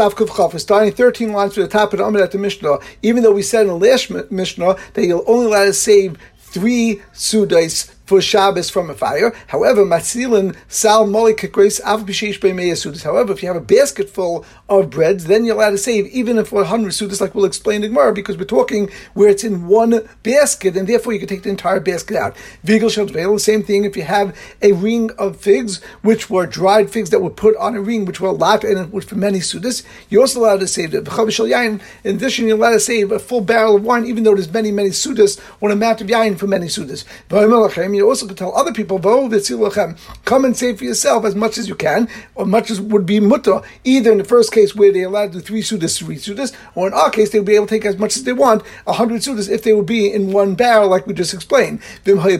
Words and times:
Daf 0.00 0.14
Kuf 0.14 0.54
We're 0.54 0.58
starting 0.58 0.94
13 0.94 1.30
lines 1.30 1.52
from 1.52 1.64
the 1.64 1.68
top 1.68 1.92
of 1.92 1.98
the 1.98 2.06
Amid 2.06 2.22
at 2.22 2.30
the 2.30 2.38
Mishnah, 2.38 2.78
even 3.02 3.22
though 3.22 3.32
we 3.32 3.42
said 3.42 3.66
in 3.66 3.66
the 3.66 3.76
last 3.76 4.10
Mishnah 4.30 4.76
that 4.94 5.04
you'll 5.04 5.24
only 5.26 5.46
let 5.48 5.68
us 5.68 5.76
save 5.76 6.16
three 6.38 7.02
sudais 7.12 7.94
for 8.10 8.20
Shabbos 8.20 8.68
from 8.68 8.90
a 8.90 8.94
fire. 8.94 9.32
However, 9.46 9.84
matzilin 9.84 10.56
sal 10.66 11.06
moli 11.06 11.32
kekreis 11.32 11.80
av 11.84 12.06
b'sheish 12.06 12.40
sudas. 12.40 13.04
However, 13.04 13.32
if 13.32 13.40
you 13.40 13.46
have 13.46 13.56
a 13.56 13.60
basket 13.60 14.10
full 14.10 14.44
of 14.68 14.90
breads, 14.90 15.26
then 15.26 15.44
you're 15.44 15.54
allowed 15.54 15.70
to 15.70 15.78
save 15.78 16.08
even 16.08 16.36
if 16.36 16.48
for 16.48 16.64
hundred 16.64 16.90
sudas, 16.90 17.20
like 17.20 17.36
we'll 17.36 17.44
explain 17.44 17.84
in 17.84 17.92
Gemara, 17.92 18.12
because 18.12 18.36
we're 18.36 18.46
talking 18.46 18.90
where 19.14 19.28
it's 19.28 19.44
in 19.44 19.68
one 19.68 20.08
basket, 20.24 20.76
and 20.76 20.88
therefore 20.88 21.12
you 21.12 21.20
can 21.20 21.28
take 21.28 21.44
the 21.44 21.50
entire 21.50 21.78
basket 21.78 22.16
out. 22.16 22.36
Vigel 22.64 22.90
the 22.90 23.38
same 23.38 23.62
thing. 23.62 23.84
If 23.84 23.96
you 23.96 24.02
have 24.02 24.36
a 24.60 24.72
ring 24.72 25.12
of 25.16 25.36
figs, 25.36 25.80
which 26.02 26.28
were 26.28 26.46
dried 26.48 26.90
figs 26.90 27.10
that 27.10 27.20
were 27.20 27.30
put 27.30 27.56
on 27.58 27.76
a 27.76 27.80
ring, 27.80 28.06
which 28.06 28.20
were 28.20 28.30
a 28.30 28.66
and 28.66 28.92
which 28.92 29.04
for 29.04 29.14
many 29.14 29.38
sudas, 29.38 29.84
you're 30.08 30.22
also 30.22 30.40
allowed 30.40 30.58
to 30.58 30.66
save 30.66 30.92
it. 30.94 31.06
In 31.06 32.16
addition, 32.16 32.48
you're 32.48 32.56
allowed 32.56 32.72
to 32.72 32.80
save 32.80 33.12
a 33.12 33.20
full 33.20 33.40
barrel 33.40 33.76
of 33.76 33.84
wine, 33.84 34.04
even 34.04 34.24
though 34.24 34.34
there's 34.34 34.52
many 34.52 34.72
many 34.72 34.90
sudas, 34.90 35.40
or 35.60 35.68
an 35.68 35.76
amount 35.76 36.00
of 36.00 36.08
yain 36.08 36.36
for 36.36 36.48
many 36.48 36.66
sudas 36.66 37.04
you 38.00 38.08
also 38.08 38.26
could 38.26 38.38
tell 38.38 38.56
other 38.56 38.72
people, 38.72 38.98
come 38.98 40.44
and 40.44 40.56
save 40.56 40.78
for 40.78 40.84
yourself 40.84 41.24
as 41.24 41.34
much 41.34 41.58
as 41.58 41.68
you 41.68 41.74
can, 41.74 42.08
or 42.34 42.46
much 42.46 42.70
as 42.70 42.80
would 42.80 43.06
be 43.06 43.20
mutter, 43.20 43.60
either 43.84 44.10
in 44.10 44.18
the 44.18 44.24
first 44.24 44.52
case 44.52 44.74
where 44.74 44.92
they 44.92 45.02
allowed 45.02 45.32
to 45.32 45.38
do 45.38 45.44
three 45.44 45.62
sudas, 45.62 45.98
three 45.98 46.16
sudas, 46.16 46.54
or 46.74 46.86
in 46.86 46.94
our 46.94 47.10
case, 47.10 47.30
they 47.30 47.38
would 47.38 47.46
be 47.46 47.54
able 47.54 47.66
to 47.66 47.74
take 47.74 47.84
as 47.84 47.98
much 47.98 48.16
as 48.16 48.24
they 48.24 48.32
want, 48.32 48.62
a 48.86 48.94
hundred 48.94 49.20
sudas, 49.20 49.50
if 49.50 49.62
they 49.62 49.72
would 49.72 49.86
be 49.86 50.12
in 50.12 50.32
one 50.32 50.54
barrel, 50.54 50.88
like 50.88 51.06
we 51.06 51.14
just 51.14 51.34
explained. 51.34 51.80
However, 52.06 52.30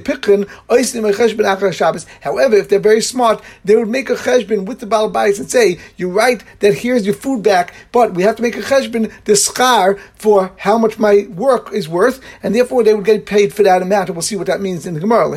if 2.57 2.69
they're 2.69 2.79
very 2.79 3.03
smart, 3.03 3.43
they 3.65 3.77
would 3.77 3.89
make 3.89 4.09
a 4.09 4.15
cheshbon 4.15 4.65
with 4.65 4.81
the 4.81 4.87
balabais 4.87 5.39
and 5.39 5.51
say, 5.51 5.79
you're 5.97 6.09
right 6.09 6.43
that 6.61 6.75
here's 6.75 7.05
your 7.05 7.15
food 7.15 7.43
back, 7.43 7.75
but 7.93 8.15
we 8.15 8.23
have 8.23 8.37
to 8.37 8.43
make 8.43 8.57
a 8.57 8.63
cheshbon, 8.63 9.13
the 9.25 9.33
schar, 9.33 9.99
for 10.15 10.53
how 10.57 10.79
much 10.79 10.99
my 10.99 11.27
work 11.31 11.73
is 11.73 11.89
worth, 11.89 12.21
and 12.43 12.55
therefore 12.55 12.83
they 12.83 12.95
would 12.95 13.05
get 13.05 13.27
paid 13.27 13.53
for 13.53 13.63
that 13.63 13.83
amount, 13.83 14.09
and 14.09 14.17
we'll 14.17 14.23
see 14.23 14.37
what 14.37 14.47
that 14.47 14.63
means 14.63 14.87
in 14.87 14.95
the 14.95 15.01
Gemara 15.01 15.29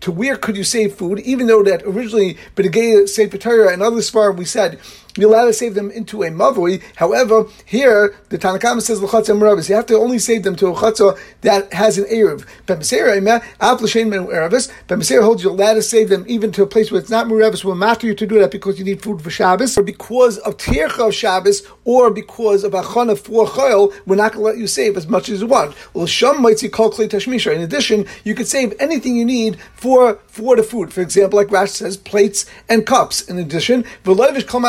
to 0.00 0.12
where 0.12 0.36
could 0.36 0.56
you 0.56 0.64
save 0.64 0.94
food, 0.94 1.20
even 1.20 1.46
though 1.46 1.62
that 1.62 1.82
originally 1.84 2.36
B'negei 2.56 3.08
Sefer 3.08 3.38
Torah 3.38 3.72
and 3.72 3.82
other 3.82 3.98
Svarim 3.98 4.36
we 4.36 4.44
said 4.44 4.78
you're 5.16 5.30
allowed 5.30 5.46
to 5.46 5.52
save 5.52 5.74
them 5.74 5.90
into 5.90 6.22
a 6.22 6.28
mavoi. 6.28 6.82
However, 6.96 7.46
here 7.64 8.16
the 8.30 8.38
Tanakhama 8.38 8.82
says 8.82 9.00
l'chatzah 9.00 9.38
meravis. 9.38 9.68
You 9.68 9.76
have 9.76 9.86
to 9.86 9.96
only 9.96 10.18
save 10.18 10.42
them 10.42 10.56
to 10.56 10.68
a 10.68 10.74
chatzah 10.74 11.16
that 11.42 11.72
has 11.72 11.98
an 11.98 12.04
erev. 12.04 12.44
B'meseir 12.66 13.14
holds 15.22 15.42
you're 15.42 15.52
allowed 15.52 15.74
to 15.74 15.82
save 15.82 16.08
them 16.08 16.24
even 16.26 16.50
to 16.52 16.62
a 16.62 16.66
place 16.66 16.90
where 16.90 17.00
it's 17.00 17.10
not 17.10 17.26
meravis. 17.26 17.62
Will 17.64 17.76
matter 17.76 18.06
you 18.06 18.14
to 18.14 18.26
do 18.26 18.40
that 18.40 18.50
because 18.50 18.78
you 18.78 18.84
need 18.84 19.02
food 19.02 19.22
for 19.22 19.30
Shabbos, 19.30 19.78
or 19.78 19.82
because 19.82 20.38
of 20.38 20.56
tircha 20.56 21.08
of 21.08 21.14
Shabbos, 21.14 21.62
or 21.84 22.10
because 22.10 22.64
of 22.64 22.72
achana 22.72 23.16
for 23.16 23.46
chayil. 23.46 23.94
We're 24.06 24.16
not 24.16 24.32
going 24.32 24.44
to 24.44 24.50
let 24.50 24.58
you 24.58 24.66
save 24.66 24.96
as 24.96 25.06
much 25.06 25.28
as 25.28 25.42
you 25.42 25.46
want. 25.46 25.76
Well, 25.94 26.06
sham 26.06 26.42
might 26.42 26.58
see 26.58 26.68
kol 26.68 26.90
tashmisha. 26.90 27.54
In 27.54 27.60
addition, 27.60 28.06
you 28.24 28.34
could 28.34 28.48
save 28.48 28.74
anything 28.80 29.14
you 29.14 29.24
need 29.24 29.60
for 29.74 30.16
for 30.26 30.56
the 30.56 30.64
food. 30.64 30.92
For 30.92 31.02
example, 31.02 31.36
like 31.38 31.48
Rashi 31.48 31.68
says, 31.68 31.96
plates 31.96 32.46
and 32.68 32.84
cups. 32.84 33.22
In 33.22 33.38
addition, 33.38 33.84
v'loivish 34.04 34.46
kol. 34.48 34.64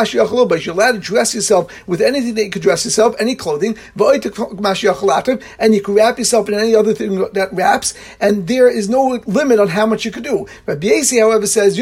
But 0.46 0.66
you're 0.66 0.76
allowed 0.76 0.94
to 0.94 1.00
dress 1.00 1.34
yourself 1.34 1.72
with 1.88 2.02
anything 2.02 2.36
that 2.36 2.44
you 2.44 2.50
could 2.50 2.62
dress 2.62 2.84
yourself, 2.84 3.16
any 3.20 3.36
clothing, 3.36 3.78
and 3.98 5.76
you 5.76 5.82
can 5.82 5.94
wrap 5.94 6.18
yourself 6.20 6.50
in 6.50 6.56
any 6.56 6.76
other 6.76 6.94
thing 6.94 7.26
that 7.34 7.50
wraps, 7.54 7.94
and 8.20 8.48
there 8.48 8.70
is 8.70 8.90
no 8.90 9.22
limit 9.26 9.60
on 9.60 9.70
how 9.70 9.86
much 9.86 10.04
you 10.06 10.12
could 10.12 10.24
do. 10.24 10.46
But 10.66 10.80
Biasi, 10.80 11.20
however, 11.20 11.48
says 11.48 11.78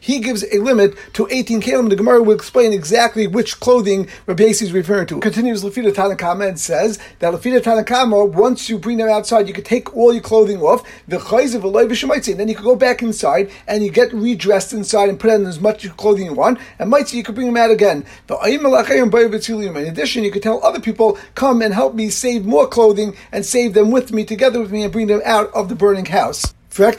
he 0.00 0.20
gives 0.20 0.44
a 0.52 0.58
limit 0.58 0.94
to 1.14 1.28
18 1.30 1.60
Kalim. 1.60 1.88
The 1.90 1.96
Gemara 1.96 2.22
will 2.22 2.34
explain 2.34 2.72
exactly 2.72 3.26
which 3.26 3.58
clothing 3.60 4.08
Rabbi 4.26 4.44
is 4.44 4.72
referring 4.72 5.06
to. 5.08 5.20
Continues 5.20 5.64
Lafita 5.64 5.92
Tanakama 5.92 6.48
and 6.48 6.60
says 6.60 6.98
that 7.18 7.32
Lafita 7.32 7.60
Tanakama, 7.60 8.30
once 8.30 8.68
you 8.68 8.78
bring 8.78 8.98
them 8.98 9.08
outside, 9.08 9.48
you 9.48 9.54
can 9.54 9.64
take 9.64 9.94
all 9.96 10.12
your 10.12 10.22
clothing 10.22 10.60
off, 10.60 10.82
the 11.08 11.18
and 11.24 12.40
then 12.40 12.48
you 12.48 12.54
can 12.54 12.64
go 12.64 12.76
back 12.76 13.02
inside 13.02 13.50
and 13.66 13.84
you 13.84 13.90
get 13.90 14.12
redressed 14.12 14.72
inside 14.72 15.08
and 15.08 15.18
put 15.18 15.30
on 15.30 15.46
as 15.46 15.60
much 15.60 15.88
clothing 15.96 16.26
you 16.26 16.32
want. 16.32 16.58
And 16.78 16.90
might 16.90 17.12
you 17.12 17.22
can 17.22 17.34
bring 17.34 17.46
them 17.46 17.56
out 17.56 17.63
again. 17.70 18.06
In 18.28 19.86
addition, 19.86 20.24
you 20.24 20.30
could 20.30 20.42
tell 20.42 20.64
other 20.64 20.80
people, 20.80 21.18
come 21.34 21.60
and 21.62 21.74
help 21.74 21.94
me 21.94 22.08
save 22.08 22.44
more 22.44 22.66
clothing 22.66 23.16
and 23.32 23.44
save 23.44 23.74
them 23.74 23.90
with 23.90 24.12
me, 24.12 24.24
together 24.24 24.60
with 24.60 24.72
me, 24.72 24.84
and 24.84 24.92
bring 24.92 25.08
them 25.08 25.22
out 25.24 25.52
of 25.52 25.68
the 25.68 25.74
burning 25.74 26.06
house. 26.06 26.53
Our 26.76 26.90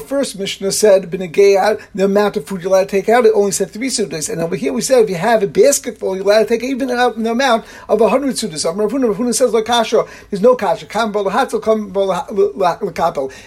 first 0.00 0.36
Mishnah 0.36 0.72
said 0.72 1.10
the 1.12 1.78
amount 2.04 2.36
of 2.36 2.44
food 2.44 2.60
you're 2.60 2.70
allowed 2.70 2.80
to 2.80 2.86
take 2.86 3.08
out. 3.08 3.24
It 3.24 3.32
only 3.36 3.52
said 3.52 3.70
three 3.70 3.86
sudas, 3.86 4.28
and 4.28 4.40
over 4.40 4.56
here 4.56 4.72
we 4.72 4.80
said 4.80 5.04
if 5.04 5.10
you 5.10 5.14
have 5.14 5.44
a 5.44 5.46
basket 5.46 5.98
full, 5.98 6.16
you're 6.16 6.24
allowed 6.24 6.40
to 6.40 6.46
take 6.48 6.64
even 6.64 6.90
out 6.90 7.16
the 7.16 7.30
amount 7.30 7.66
of 7.88 8.00
a 8.00 8.08
hundred 8.08 8.34
sudas. 8.34 8.64
Ravuna 8.64 9.32
says 9.32 9.54
kasha. 9.64 10.04
There's 10.30 10.42
no 10.42 10.56
kasha. 10.56 10.86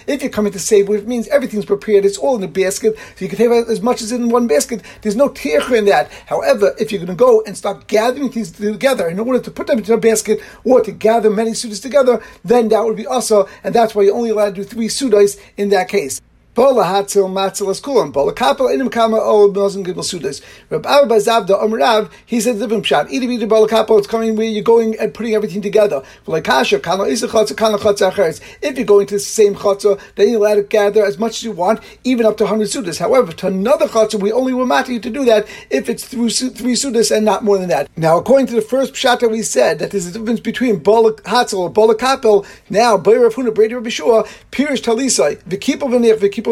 If 0.06 0.22
you're 0.22 0.30
coming 0.30 0.52
to 0.52 0.58
save, 0.58 0.88
which 0.88 1.04
means 1.04 1.28
everything's 1.28 1.66
prepared, 1.66 2.06
it's 2.06 2.16
all 2.16 2.36
in 2.36 2.40
the 2.40 2.48
basket, 2.48 2.96
so 2.96 3.24
you 3.26 3.28
can 3.28 3.36
take 3.36 3.50
as 3.50 3.82
much 3.82 4.00
as 4.00 4.12
in 4.12 4.30
one 4.30 4.46
basket. 4.46 4.80
There's 5.02 5.14
no 5.14 5.28
tircha 5.28 5.76
in 5.76 5.84
that. 5.84 6.10
However, 6.24 6.74
if 6.78 6.90
you're 6.90 7.04
going 7.04 7.08
to 7.08 7.14
go 7.14 7.42
and 7.42 7.54
start 7.54 7.86
gathering 7.86 8.30
things 8.32 8.50
together 8.52 9.08
in 9.08 9.18
order 9.18 9.40
to 9.40 9.50
put 9.50 9.66
them 9.66 9.76
into 9.76 9.92
a 9.92 9.98
basket 9.98 10.40
or 10.64 10.80
to 10.80 10.90
gather 10.90 11.28
many 11.28 11.50
sudas 11.50 11.82
together, 11.82 12.22
then 12.42 12.68
that 12.68 12.82
would 12.82 12.96
be 12.96 13.06
us 13.06 13.25
also, 13.30 13.48
and 13.64 13.74
that's 13.74 13.94
why 13.94 14.02
you're 14.02 14.14
only 14.14 14.30
allowed 14.30 14.54
to 14.54 14.62
do 14.62 14.64
three 14.64 14.88
sudais 14.88 15.38
in 15.56 15.70
that 15.70 15.88
case. 15.88 16.20
Bola 16.56 16.84
hatzil 16.84 17.28
matzilas 17.28 17.82
kulam. 17.82 18.10
Bola 18.10 18.32
kapel 18.32 18.68
inim 18.68 18.90
kama 18.90 19.20
ol 19.20 19.52
milzim 19.52 19.84
gibel 19.84 20.02
sudas. 20.02 20.40
Rab 20.70 20.86
Abba 20.86 21.16
Zavda 21.16 21.62
Amrav, 21.62 22.10
he 22.24 22.40
said 22.40 22.58
the 22.58 22.66
different. 22.66 23.12
Either 23.12 23.28
be 23.28 23.36
the 23.36 23.46
bola 23.46 23.68
kapel, 23.68 23.98
it's 23.98 24.06
coming 24.06 24.36
where 24.36 24.46
you're 24.46 24.62
going 24.62 24.98
and 24.98 25.12
putting 25.12 25.34
everything 25.34 25.60
together. 25.60 26.02
Like 26.26 26.44
kasha, 26.44 26.80
kana 26.80 27.04
isa 27.04 27.28
chotza, 27.28 27.54
kana 27.54 27.76
chotza 27.76 28.10
acheres. 28.10 28.40
If 28.62 28.78
you're 28.78 28.86
going 28.86 29.06
to 29.08 29.16
the 29.16 29.20
same 29.20 29.54
chotza, 29.54 30.00
then 30.14 30.30
you're 30.30 30.38
allowed 30.38 30.54
to 30.54 30.62
gather 30.62 31.04
as 31.04 31.18
much 31.18 31.32
as 31.32 31.42
you 31.42 31.52
want, 31.52 31.80
even 32.04 32.24
up 32.24 32.38
to 32.38 32.44
100 32.44 32.68
sudas. 32.68 33.00
However, 33.00 33.32
to 33.32 33.48
another 33.48 33.86
chotza, 33.86 34.18
we 34.18 34.32
only 34.32 34.54
will 34.54 34.64
matter 34.64 34.92
you 34.92 35.00
to 35.00 35.10
do 35.10 35.26
that 35.26 35.46
if 35.68 35.90
it's 35.90 36.06
through 36.06 36.30
three 36.30 36.72
sudas 36.72 37.14
and 37.14 37.26
not 37.26 37.44
more 37.44 37.58
than 37.58 37.68
that. 37.68 37.90
Now, 37.98 38.16
according 38.16 38.46
to 38.46 38.54
the 38.54 38.62
first 38.62 38.94
pshat 38.94 39.20
that 39.20 39.28
we 39.28 39.42
said, 39.42 39.78
that 39.80 39.90
there's 39.90 40.06
a 40.06 40.12
difference 40.12 40.40
between 40.40 40.78
bola 40.78 41.12
hatzil 41.16 41.58
or 41.58 41.68
bola 41.68 41.94
kapel, 41.94 42.46
now, 42.70 42.96
Bayer 42.96 43.28
Rafuna, 43.28 43.54
Brady 43.54 43.74
Rabbi 43.74 43.90
Shua, 43.90 44.24
Pirish 44.50 44.80
Talisai, 44.80 45.38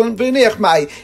of 0.00 0.16
the 0.16 0.24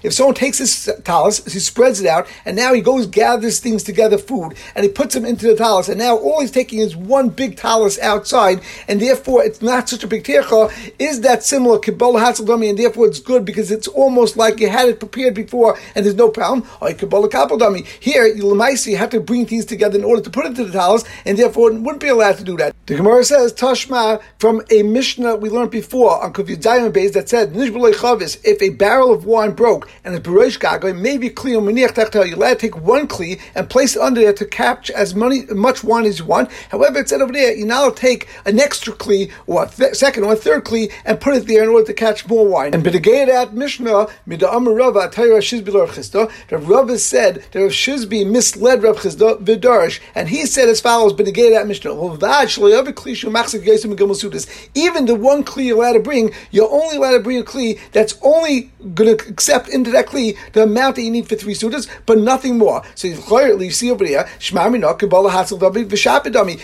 if 0.03 0.13
someone 0.13 0.35
takes 0.35 0.59
his 0.59 0.91
talis, 1.05 1.45
he 1.53 1.59
spreads 1.59 2.01
it 2.01 2.07
out, 2.07 2.27
and 2.45 2.57
now 2.57 2.75
he 2.75 2.81
goes 2.81 3.07
gathers 3.07 3.59
things 3.61 3.83
together, 3.83 4.19
food, 4.19 4.55
and 4.75 4.85
he 4.85 4.91
puts 4.91 5.15
them 5.15 5.25
into 5.25 5.47
the 5.47 5.57
talis, 5.57 5.89
and 5.89 5.99
now 5.99 6.17
all 6.17 6.41
he's 6.41 6.51
taking 6.51 6.81
is 6.81 6.97
one 6.97 7.29
big 7.29 7.57
talis 7.57 7.99
outside, 8.01 8.61
and 8.89 9.01
therefore 9.01 9.45
it's 9.45 9.63
not 9.63 9.89
such 9.89 10.05
a 10.05 10.07
big 10.07 10.25
tircha. 10.25 10.73
Is 10.99 11.21
that 11.23 11.45
similar 11.45 11.79
Kabbalah 11.79 12.21
Hatzel 12.21 12.69
and 12.69 12.79
therefore 12.79 13.07
it's 13.07 13.21
good 13.21 13.45
because 13.45 13.71
it's 13.71 13.89
almost 13.89 14.37
like 14.37 14.61
you 14.61 14.69
had 14.69 14.89
it 14.89 14.99
prepared 14.99 15.35
before, 15.35 15.79
and 15.95 16.05
there's 16.05 16.17
no 16.17 16.31
problem. 16.31 16.69
Or 16.81 16.93
Kabbalah 16.93 17.29
Kabbal 17.29 17.87
Here, 18.01 18.27
you 18.27 18.97
have 18.97 19.11
to 19.11 19.21
bring 19.21 19.47
things 19.47 19.65
together 19.65 19.99
in 19.99 20.05
order 20.05 20.23
to 20.23 20.31
put 20.31 20.47
it 20.47 20.49
into 20.49 20.65
the 20.65 20.73
talis, 20.73 21.05
and 21.25 21.39
therefore 21.39 21.71
it 21.71 21.81
wouldn't 21.81 22.03
be 22.03 22.09
allowed 22.09 22.39
to 22.39 22.45
do 22.45 22.57
that. 22.57 22.75
The 22.91 22.97
Gemara 22.97 23.23
says 23.23 23.53
Tashma 23.53 24.21
from 24.41 24.63
a 24.69 24.83
Mishnah 24.83 25.37
we 25.37 25.49
learned 25.49 25.71
before 25.71 26.21
on 26.25 26.33
Kufyudayim 26.33 26.93
base 26.93 27.13
that 27.13 27.29
said 27.29 27.53
if 27.55 28.63
a 28.63 28.71
barrel 28.71 29.15
of 29.15 29.25
wine 29.25 29.53
broke 29.53 29.89
and 30.03 30.13
the 30.13 30.21
Beroish 30.21 30.59
Gaga 30.59 30.93
may 30.95 31.17
be 31.17 31.31
kli 31.31 31.53
you're 31.53 32.35
allowed 32.35 32.49
to 32.49 32.57
take 32.57 32.77
one 32.77 33.07
kli 33.07 33.41
and 33.55 33.71
place 33.71 33.95
it 33.95 34.03
under 34.03 34.21
there 34.21 34.33
to 34.33 34.45
capture 34.45 34.93
as 34.97 35.15
many, 35.15 35.43
much 35.55 35.85
wine 35.85 36.05
as 36.05 36.19
you 36.19 36.25
want. 36.25 36.51
However, 36.71 36.99
it 36.99 37.09
said 37.09 37.23
over 37.23 37.33
there, 37.33 37.55
you're 37.55 37.65
now 37.65 37.91
take 37.91 38.27
an 38.45 38.59
extra 38.59 38.93
kli 38.93 39.31
or 39.47 39.67
a 39.67 39.69
th- 39.69 39.95
second 39.95 40.25
or 40.25 40.33
a 40.33 40.37
third 40.37 40.65
kli 40.65 40.91
and 41.05 41.21
put 41.21 41.37
it 41.37 41.47
there 41.47 41.63
in 41.63 41.69
order 41.69 41.87
to 41.87 41.95
catch 41.95 42.27
more 42.27 42.45
wine. 42.45 42.75
And 42.75 42.85
B'degei 42.85 43.53
Mishnah, 43.53 44.09
Mida 44.27 44.51
Amar 44.51 44.75
Rava, 44.75 45.07
Atayra 45.07 45.39
Shizbi 45.39 45.73
Rav 45.73 45.93
Chisda, 45.93 46.29
Rav 46.51 46.99
said 46.99 47.45
that 47.53 47.61
Rav 47.61 47.71
Shizbi 47.71 48.27
misled 48.29 48.83
Rav 48.83 48.97
Chisda 48.97 49.41
Vidarish, 49.45 50.01
and 50.17 50.29
he 50.29 50.45
said 50.45 50.69
as 50.69 50.81
follows, 50.81 51.13
B'degei 51.13 51.53
that 51.53 51.69
Mishnah, 51.69 51.95
even 54.75 55.07
the 55.07 55.15
one 55.15 55.45
kli 55.45 55.65
you're 55.67 55.77
allowed 55.79 55.93
to 55.93 56.01
bring, 56.01 56.33
you're 56.51 56.71
only 56.71 56.97
allowed 56.97 57.13
to 57.13 57.21
bring 57.21 57.39
a 57.39 57.43
kli 57.43 57.79
that's 57.93 58.19
only 58.23 58.71
going 58.95 59.17
to 59.17 59.29
accept 59.29 59.69
into 59.69 59.91
that 59.91 60.07
kli 60.07 60.37
the 60.53 60.63
amount 60.63 60.97
that 60.97 61.03
you 61.03 61.11
need 61.11 61.29
for 61.29 61.37
three 61.37 61.55
sudas, 61.55 61.89
but 62.07 62.19
nothing 62.19 62.59
more. 62.59 62.83
So 62.95 63.09
you 63.09 63.17
clearly 63.17 63.71
see 63.71 63.91
over 63.91 64.05
here, 64.05 64.29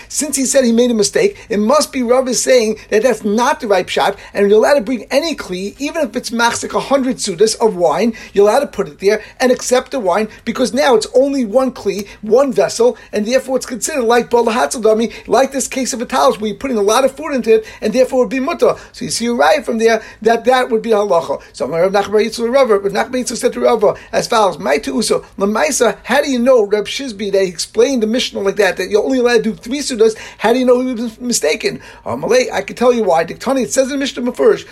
since 0.08 0.36
he 0.36 0.46
said 0.46 0.64
he 0.64 0.72
made 0.72 0.90
a 0.90 0.94
mistake, 0.94 1.46
it 1.48 1.58
must 1.58 1.92
be 1.92 2.02
Rav 2.02 2.28
is 2.28 2.42
saying 2.42 2.78
that 2.90 3.02
that's 3.02 3.24
not 3.24 3.60
the 3.60 3.68
right 3.68 3.88
shot, 3.88 4.18
and 4.32 4.48
you're 4.48 4.58
allowed 4.58 4.74
to 4.74 4.80
bring 4.80 5.04
any 5.10 5.34
kli, 5.34 5.78
even 5.80 6.02
if 6.02 6.16
it's 6.16 6.30
machzik 6.30 6.74
a 6.74 6.80
hundred 6.80 7.16
sudas 7.16 7.56
of 7.60 7.76
wine, 7.76 8.14
you're 8.32 8.48
allowed 8.48 8.60
to 8.60 8.66
put 8.66 8.88
it 8.88 8.98
there 9.00 9.22
and 9.40 9.52
accept 9.52 9.90
the 9.90 10.00
wine 10.00 10.28
because 10.44 10.72
now 10.72 10.94
it's 10.94 11.06
only 11.14 11.44
one 11.44 11.72
kli, 11.72 12.08
one 12.22 12.52
vessel, 12.52 12.96
and 13.12 13.26
therefore 13.26 13.56
it's 13.56 13.66
considered 13.66 14.04
like 14.04 14.30
Bala 14.30 14.52
Hatzel 14.52 14.86
like 15.26 15.52
this 15.52 15.68
case 15.68 15.92
Maisa 15.96 16.08
Vitalis, 16.08 16.40
where 16.40 16.48
you're 16.48 16.56
putting 16.58 16.78
a 16.78 16.82
lot 16.82 17.04
of 17.04 17.16
food 17.16 17.34
into 17.34 17.56
it, 17.56 17.66
and 17.80 17.92
therefore 17.92 18.20
it 18.20 18.22
would 18.24 18.30
be 18.30 18.40
mutter. 18.40 18.74
So 18.92 19.04
you 19.04 19.10
see 19.10 19.28
right 19.28 19.64
from 19.64 19.78
there 19.78 20.02
that 20.22 20.44
that 20.44 20.70
would 20.70 20.82
be 20.82 20.90
halacha. 20.90 21.42
So 21.52 21.66
Rav 21.66 21.92
Nachman 21.92 22.24
Yitzchak 22.24 22.52
Rava, 22.52 22.78
Rav 22.78 22.92
Nachman 22.92 23.22
Yitzchak 23.22 23.36
said 23.36 23.52
to 23.54 23.60
Rava 23.60 23.96
as 24.12 24.28
follows: 24.28 24.58
My 24.58 24.80
Uso, 24.84 25.20
Lamaisa. 25.38 25.98
How 26.04 26.22
do 26.22 26.30
you 26.30 26.38
know 26.38 26.66
Reb 26.66 26.86
Shizbi 26.86 27.32
that 27.32 27.42
he 27.42 27.48
explained 27.48 28.02
the 28.02 28.06
Mishnah 28.06 28.40
like 28.40 28.56
that? 28.56 28.76
That 28.76 28.90
you're 28.90 29.02
only 29.02 29.18
allowed 29.18 29.44
to 29.44 29.52
do 29.52 29.54
three 29.54 29.80
sudas. 29.80 30.16
How 30.38 30.52
do 30.52 30.58
you 30.58 30.64
know 30.64 30.80
he 30.80 30.94
was 30.94 31.20
mistaken? 31.20 31.80
Um, 32.04 32.24
I 32.24 32.62
can 32.62 32.76
tell 32.76 32.92
you 32.92 33.04
why. 33.04 33.24
Diktani, 33.24 33.62
it 33.64 33.72
says 33.72 33.90
in 33.90 33.98
Mishnah 33.98 34.22
Mefurish, 34.22 34.66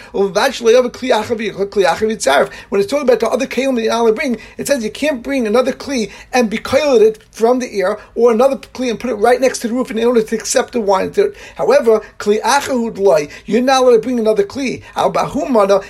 when 2.68 2.80
it's 2.80 2.90
talking 2.90 3.08
about 3.08 3.20
the 3.20 3.28
other 3.28 3.46
kelim 3.46 3.74
that 3.76 3.82
you're 3.82 3.92
not 3.92 4.14
bring, 4.14 4.38
it 4.56 4.66
says 4.66 4.84
you 4.84 4.90
can't 4.90 5.22
bring 5.22 5.46
another 5.46 5.72
kli 5.72 6.10
and 6.32 6.50
be 6.50 6.60
it 6.64 7.22
from 7.30 7.58
the 7.58 7.76
ear, 7.76 7.98
or 8.14 8.32
another 8.32 8.56
kli 8.56 8.90
and 8.90 9.00
put 9.00 9.10
it 9.10 9.14
right 9.14 9.40
next 9.40 9.60
to 9.60 9.68
the 9.68 9.74
roof 9.74 9.90
in 9.90 9.98
order 10.02 10.22
to 10.22 10.34
accept 10.34 10.72
the 10.72 10.80
wine. 10.80 11.12
However, 11.56 12.00
kli 12.18 12.40
achahud 12.40 12.98
loy, 12.98 13.28
you're 13.46 13.62
not 13.62 13.82
allowed 13.82 13.92
to 13.92 13.98
bring 14.00 14.18
another 14.18 14.44
kli. 14.44 14.82
Al 14.96 15.12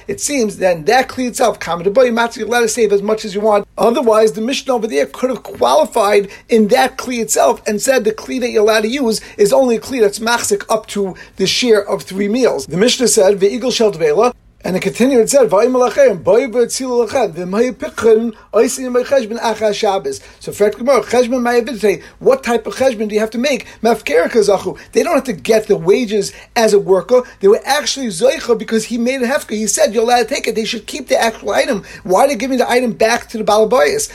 it 0.09 0.21
seems 0.21 0.59
then 0.59 0.85
that 0.85 1.09
kli 1.09 1.29
itself, 1.29 1.59
you're 1.65 2.47
allowed 2.47 2.61
to 2.63 2.69
save 2.69 2.93
as 2.93 3.03
much 3.03 3.25
as 3.25 3.35
you 3.35 3.41
want. 3.41 3.67
Otherwise, 3.77 4.33
the 4.33 4.41
Mishnah 4.41 4.75
over 4.75 4.87
there 4.87 5.07
could 5.07 5.31
have 5.31 5.43
qualified 5.43 6.31
in 6.49 6.69
that 6.69 6.97
kli 6.97 7.21
itself 7.21 7.63
and 7.67 7.81
said 7.81 8.05
the 8.05 8.13
kli 8.13 8.41
that 8.41 8.51
you're 8.51 8.63
allowed 8.63 8.83
to 8.83 8.89
use 8.89 9.21
is 9.37 9.53
only 9.53 9.77
a 9.77 9.81
kli 9.81 10.01
that's 10.01 10.19
machzik 10.19 10.65
up 10.69 10.87
to 10.87 11.15
the 11.37 11.47
share 11.47 11.87
of 11.89 12.03
three 12.03 12.29
meals. 12.29 12.67
The 12.67 12.77
Mishnah 12.77 13.09
said, 13.09 13.41
"Ve'igel 13.41 13.73
shel 13.73 13.93
and 14.65 14.77
it 14.77 14.81
continued, 14.81 15.21
it 15.21 15.29
said. 15.29 15.51
So 20.41 20.53
Fred 20.53 20.75
what 22.19 22.43
type 22.43 22.67
of 22.67 22.75
cheshbon 22.75 23.09
do 23.09 23.15
you 23.15 23.21
have 23.21 23.31
to 23.31 23.39
make? 23.39 23.67
They 23.83 25.03
don't 25.03 25.15
have 25.15 25.25
to 25.25 25.33
get 25.35 25.67
the 25.67 25.77
wages 25.77 26.33
as 26.57 26.73
a 26.73 26.79
worker. 26.79 27.23
They 27.41 27.49
were 27.49 27.61
actually 27.65 28.07
zoicha 28.07 28.59
because 28.59 28.87
he 28.87 28.97
made 28.97 29.21
a 29.21 29.27
hefka. 29.27 29.51
He 29.51 29.67
said, 29.67 29.93
you're 29.93 30.03
allowed 30.03 30.23
to 30.29 30.35
take 30.35 30.49
it. 30.49 30.55
They 30.55 30.65
should 30.65 30.87
keep 30.87 31.09
the 31.09 31.21
actual 31.21 31.51
item. 31.51 31.85
Why 32.03 32.25
are 32.25 32.29
they 32.29 32.37
giving 32.37 32.57
the 32.57 32.71
item 32.71 32.93
back 32.93 33.29
to 33.29 33.39
the 33.39 33.45
balabayas? 33.45 34.11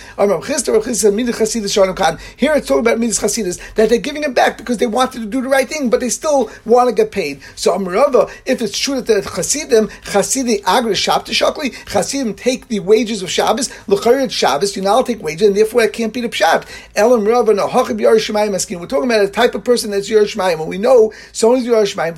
Here 2.37 2.55
it's 2.55 2.67
talking 2.67 2.79
about 2.79 2.97
midas 2.99 3.19
chasidis, 3.19 3.59
that 3.75 3.89
they're 3.89 3.99
giving 3.99 4.23
it 4.23 4.33
back 4.33 4.57
because 4.57 4.79
they 4.79 4.87
wanted 4.87 5.19
to 5.19 5.27
do 5.27 5.41
the 5.43 5.47
right 5.47 5.69
thing, 5.69 5.91
but 5.91 5.99
they 5.99 6.09
still 6.09 6.49
want 6.65 6.89
to 6.89 6.95
get 6.95 7.11
paid. 7.11 7.41
So 7.55 7.77
Amarava, 7.77 8.31
if 8.47 8.63
it's 8.63 8.77
true 8.77 8.95
that 8.99 9.05
the 9.05 9.21
chasidim, 9.21 9.89
chasidim 10.03 10.38
the 10.41 10.63
Agra 10.65 10.93
Shabta 10.93 11.31
Shakli, 11.31 11.73
Chasidim 11.85 12.33
take 12.33 12.67
the 12.67 12.79
wages 12.79 13.21
of 13.21 13.29
Shabbos, 13.29 13.69
L'charid 13.87 14.31
Shabbos, 14.31 14.75
you 14.75 14.81
now 14.81 15.01
take 15.01 15.21
wages, 15.21 15.47
and 15.47 15.55
therefore 15.55 15.83
it 15.83 15.93
can't 15.93 16.13
be 16.13 16.21
the 16.21 16.29
Pshat. 16.29 16.67
Elam 16.95 17.25
Rava, 17.25 17.53
no, 17.53 17.67
Hachab 17.67 17.99
Yerushalayim 17.99 18.53
Askin. 18.53 18.79
We're 18.79 18.87
talking 18.87 19.09
about 19.09 19.23
a 19.23 19.29
type 19.29 19.55
of 19.55 19.63
person 19.63 19.91
that's 19.91 20.09
Yerushalayim, 20.09 20.59
and 20.59 20.67
we 20.67 20.77
know 20.77 21.13
someone's 21.31 21.65
Yerushalayim, 21.65 22.09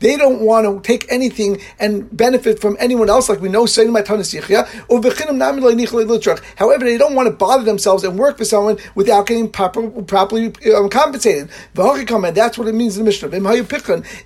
they 0.00 0.16
don't 0.16 0.40
want 0.40 0.66
to 0.66 0.80
take 0.86 1.06
anything 1.10 1.60
and 1.78 2.14
benefit 2.16 2.60
from 2.60 2.76
anyone 2.80 3.10
else, 3.10 3.28
like 3.28 3.40
we 3.40 3.48
know 3.48 3.66
However, 6.56 6.84
they 6.84 6.98
don't 6.98 7.14
want 7.14 7.26
to 7.26 7.34
bother 7.34 7.64
themselves 7.64 8.04
and 8.04 8.18
work 8.18 8.38
for 8.38 8.44
someone 8.44 8.78
without 8.94 9.26
getting 9.26 9.50
proper, 9.50 9.88
properly 10.02 10.52
um, 10.74 10.88
compensated. 10.88 11.50
And 11.76 12.36
that's 12.36 12.58
what 12.58 12.68
it 12.68 12.74
means 12.74 12.96
in 12.96 13.04
the 13.04 13.08
Mishnah. 13.08 13.28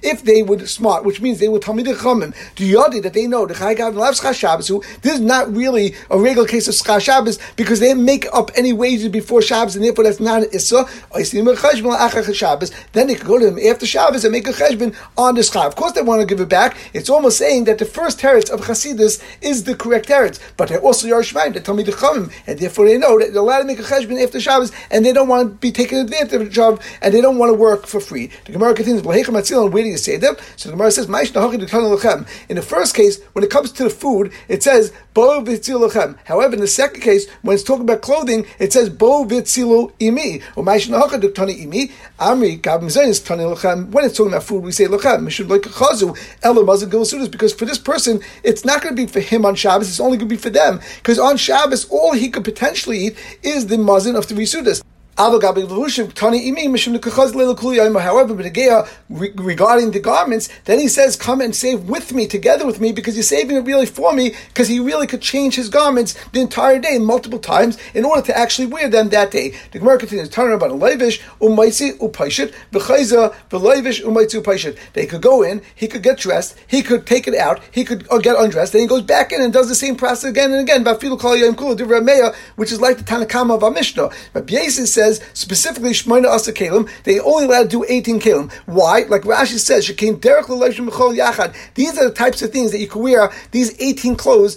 If 0.03 0.23
they 0.25 0.43
would 0.43 0.69
smart, 0.69 1.05
which 1.05 1.21
means 1.21 1.39
they 1.39 1.49
would 1.49 1.63
tell 1.63 1.75
me 1.75 1.83
the 1.83 1.93
Chachamim, 1.93 2.32
the 2.57 2.73
Yodi 2.73 3.03
that 3.03 3.15
they 3.15 3.27
know 3.27 3.47
the 3.47 3.55
Chaygav 3.55 3.95
loves 3.95 4.21
Schach 4.21 4.37
Shabbos, 4.37 4.69
this 5.03 5.15
is 5.15 5.21
not 5.21 5.55
really 5.55 5.95
a 6.11 6.19
regular 6.19 6.47
case 6.47 6.69
of 6.69 6.75
Schach 6.75 7.03
Shabbos 7.03 7.39
because 7.57 7.81
they 7.81 7.95
make 7.95 8.27
up 8.33 8.51
any 8.55 8.73
wages 8.73 9.09
before 9.09 9.43
Shabbos, 9.43 9.77
and 9.77 9.85
therefore 9.85 10.05
that's 10.05 10.21
not 10.21 10.43
an 10.43 10.49
Issa. 10.53 10.87
Then 12.93 13.07
they 13.07 13.15
could 13.15 13.27
go 13.27 13.39
to 13.39 13.45
them 13.47 13.59
after 13.59 13.87
Shabbos 13.87 14.25
and 14.25 14.33
make 14.33 14.47
a 14.47 14.53
cheshbon 14.53 14.95
on 15.17 15.35
the 15.35 15.43
Schach. 15.43 15.67
Of 15.67 15.77
course, 15.77 15.93
they 15.93 16.03
want 16.03 16.21
to 16.21 16.27
give 16.27 16.41
it 16.41 16.49
back. 16.49 16.77
It's 16.93 17.11
almost 17.11 17.39
saying 17.39 17.65
that 17.65 17.79
the 17.79 17.85
first 17.85 18.19
teretz 18.19 18.51
of 18.51 18.61
Chasidus 18.61 19.23
is 19.41 19.65
the 19.65 19.75
correct 19.75 20.09
teretz, 20.09 20.39
but 20.57 20.69
they're 20.69 20.81
also 20.81 21.07
Yarshmaim. 21.07 21.55
They 21.55 21.61
tell 21.61 21.75
me 21.75 21.83
the 21.83 21.93
Chamim, 21.93 22.33
and 22.47 22.59
therefore 22.59 22.87
they 22.87 22.99
know 22.99 23.19
that 23.19 23.33
they're 23.33 23.43
allowed 23.43 23.61
to 23.61 23.65
make 23.65 23.79
a 23.79 23.83
cheshbon 23.83 24.23
after 24.23 24.41
Shabbos, 24.41 24.73
and 24.91 25.05
they 25.05 25.13
don't 25.13 25.29
want 25.29 25.49
to 25.49 25.55
be 25.55 25.73
taken 25.73 25.99
advantage 25.99 26.59
of, 26.59 26.81
and 27.01 27.13
they 27.15 27.21
don't 27.21 27.39
want 27.39 27.51
to 27.51 27.55
work 27.55 27.87
for 27.87 28.01
free. 28.01 28.31
The 28.45 28.53
Gemara 28.53 28.75
continues, 28.75 29.03
"Where 29.03 29.23
do 29.23 29.89
you 29.89 29.97
say 29.97 30.17
them?" 30.17 30.37
So 30.57 30.69
the 30.69 30.77
Gemara 30.77 30.91
says, 30.91 31.09
in 32.49 32.57
the 32.57 32.63
first 32.63 32.95
case, 32.95 33.23
when 33.33 33.45
it 33.45 33.51
comes 33.51 33.73
to 33.73 33.85
the 33.85 33.91
food, 33.91 34.33
it 34.49 34.63
says 34.63 34.93
bo 35.15 35.43
vitzilu 35.43 36.19
However, 36.25 36.55
in 36.55 36.61
the 36.61 36.67
second 36.67 37.01
case, 37.01 37.29
when 37.43 37.55
it's 37.55 37.63
talking 37.63 37.83
about 37.83 38.03
clothing, 38.03 38.47
it 38.59 38.73
says 38.73 38.89
bo 38.89 39.25
vitzilu 39.25 39.93
imi. 39.99 40.43
imi. 40.43 41.93
Amri 42.19 43.93
When 43.93 44.05
it's 44.05 44.17
talking 44.17 44.33
about 44.33 44.43
food, 44.45 44.65
we 44.65 44.73
say 44.73 44.87
lechem. 44.87 45.23
Mishum 45.23 45.49
like 45.49 45.63
chazu 45.63 46.17
elamazin. 46.43 47.31
Because 47.31 47.53
for 47.53 47.65
this 47.65 47.79
person, 47.79 48.21
it's 48.43 48.65
not 48.65 48.83
going 48.83 48.95
to 48.95 49.07
be 49.07 49.11
for 49.11 49.21
him 49.21 49.45
on 49.45 49.55
Shabbos. 49.55 49.89
It's 49.89 50.01
only 50.01 50.17
going 50.17 50.29
to 50.29 50.35
be 50.35 50.41
for 50.41 50.51
them. 50.51 50.81
Because 50.97 51.19
on 51.19 51.37
Shabbos, 51.37 51.89
all 51.89 52.13
he 52.13 52.31
could 52.31 52.45
potentially 52.45 52.99
eat 52.99 53.19
is 53.43 53.67
the 53.67 53.79
mazin 53.79 54.17
of 54.17 54.29
the 54.29 54.35
risudas. 54.35 54.83
However, 55.15 55.41
regarding 59.45 59.91
the 59.91 60.01
garments, 60.03 60.49
then 60.65 60.79
he 60.79 60.89
says, 60.89 61.17
"Come 61.17 61.43
and 61.43 61.55
save 61.55 61.83
with 61.83 62.15
me, 62.15 62.27
together 62.27 62.65
with 62.65 62.81
me, 62.81 62.93
because 62.93 63.15
you're 63.15 63.23
saving 63.23 63.57
it 63.57 63.67
really 63.67 63.85
for 63.85 64.15
me, 64.15 64.35
because 64.49 64.69
he 64.69 64.81
really 64.81 65.07
could 65.07 65.21
change 65.21 65.55
his 65.57 65.69
garments 65.69 66.15
the 66.33 66.41
entire 66.41 66.79
day, 66.79 66.97
multiple 66.99 67.39
times, 67.39 67.77
in 67.93 68.07
order 68.07 68.23
to 68.23 68.37
actually 68.37 68.65
wear 68.65 68.89
them 68.89 69.11
that 69.11 69.31
day." 69.31 69.53
The 69.73 69.81
Gemara 69.81 69.99
continues, 69.99 70.31
"Turn 70.31 70.51
about 70.51 70.71
leivish 70.81 71.21
umaitzi 71.43 71.99
upaishit 71.99 72.55
v'chayza 72.73 73.35
v'leivish 73.51 74.03
umaitzi 74.03 74.41
upaishit." 74.41 74.79
They 74.95 75.05
could 75.05 75.21
go 75.21 75.43
in, 75.43 75.61
he 75.75 75.89
could 75.89 76.03
get 76.03 76.17
dressed, 76.21 76.55
he 76.67 76.81
could 76.83 77.05
take 77.05 77.29
it 77.29 77.37
out, 77.37 77.61
he 77.71 77.85
could 77.85 78.07
uh, 78.11 78.17
get 78.17 78.37
undressed, 78.39 78.73
then 78.73 78.81
he 78.81 78.89
goes 78.89 79.03
back 79.03 79.31
in 79.31 79.43
and 79.43 79.53
does 79.53 79.69
the 79.69 79.75
same 79.75 79.95
process 79.95 80.31
again 80.31 80.53
and 80.53 80.63
again. 80.63 80.83
Which 82.57 82.73
is 82.73 82.81
like 82.81 82.97
the 82.97 83.05
Tanakama 83.05 83.55
of 83.57 83.63
our 83.63 83.71
Mishnah. 83.71 84.09
But 84.33 84.47
Biesis 84.47 84.87
says 84.89 85.02
says 85.03 85.21
specifically 85.33 85.91
Shmoina 85.91 86.27
Asa 86.27 86.53
Kalim, 86.53 86.89
they 87.03 87.19
only 87.19 87.47
allowed 87.47 87.65
to 87.65 87.69
do 87.69 87.85
18 87.89 88.21
Kalim. 88.21 88.53
Why? 88.67 89.01
Like 89.09 89.23
Rashi 89.23 89.59
says, 89.59 89.87
Shekin 89.87 90.21
Derek 90.21 90.47
Yachad. 90.47 91.55
These 91.75 91.99
are 91.99 92.09
the 92.09 92.15
types 92.15 92.43
of 92.43 92.51
things 92.51 92.71
that 92.71 92.79
you 92.79 92.87
can 92.87 93.03
wear, 93.03 93.33
these 93.51 93.81
18 93.81 94.15
clothes 94.17 94.57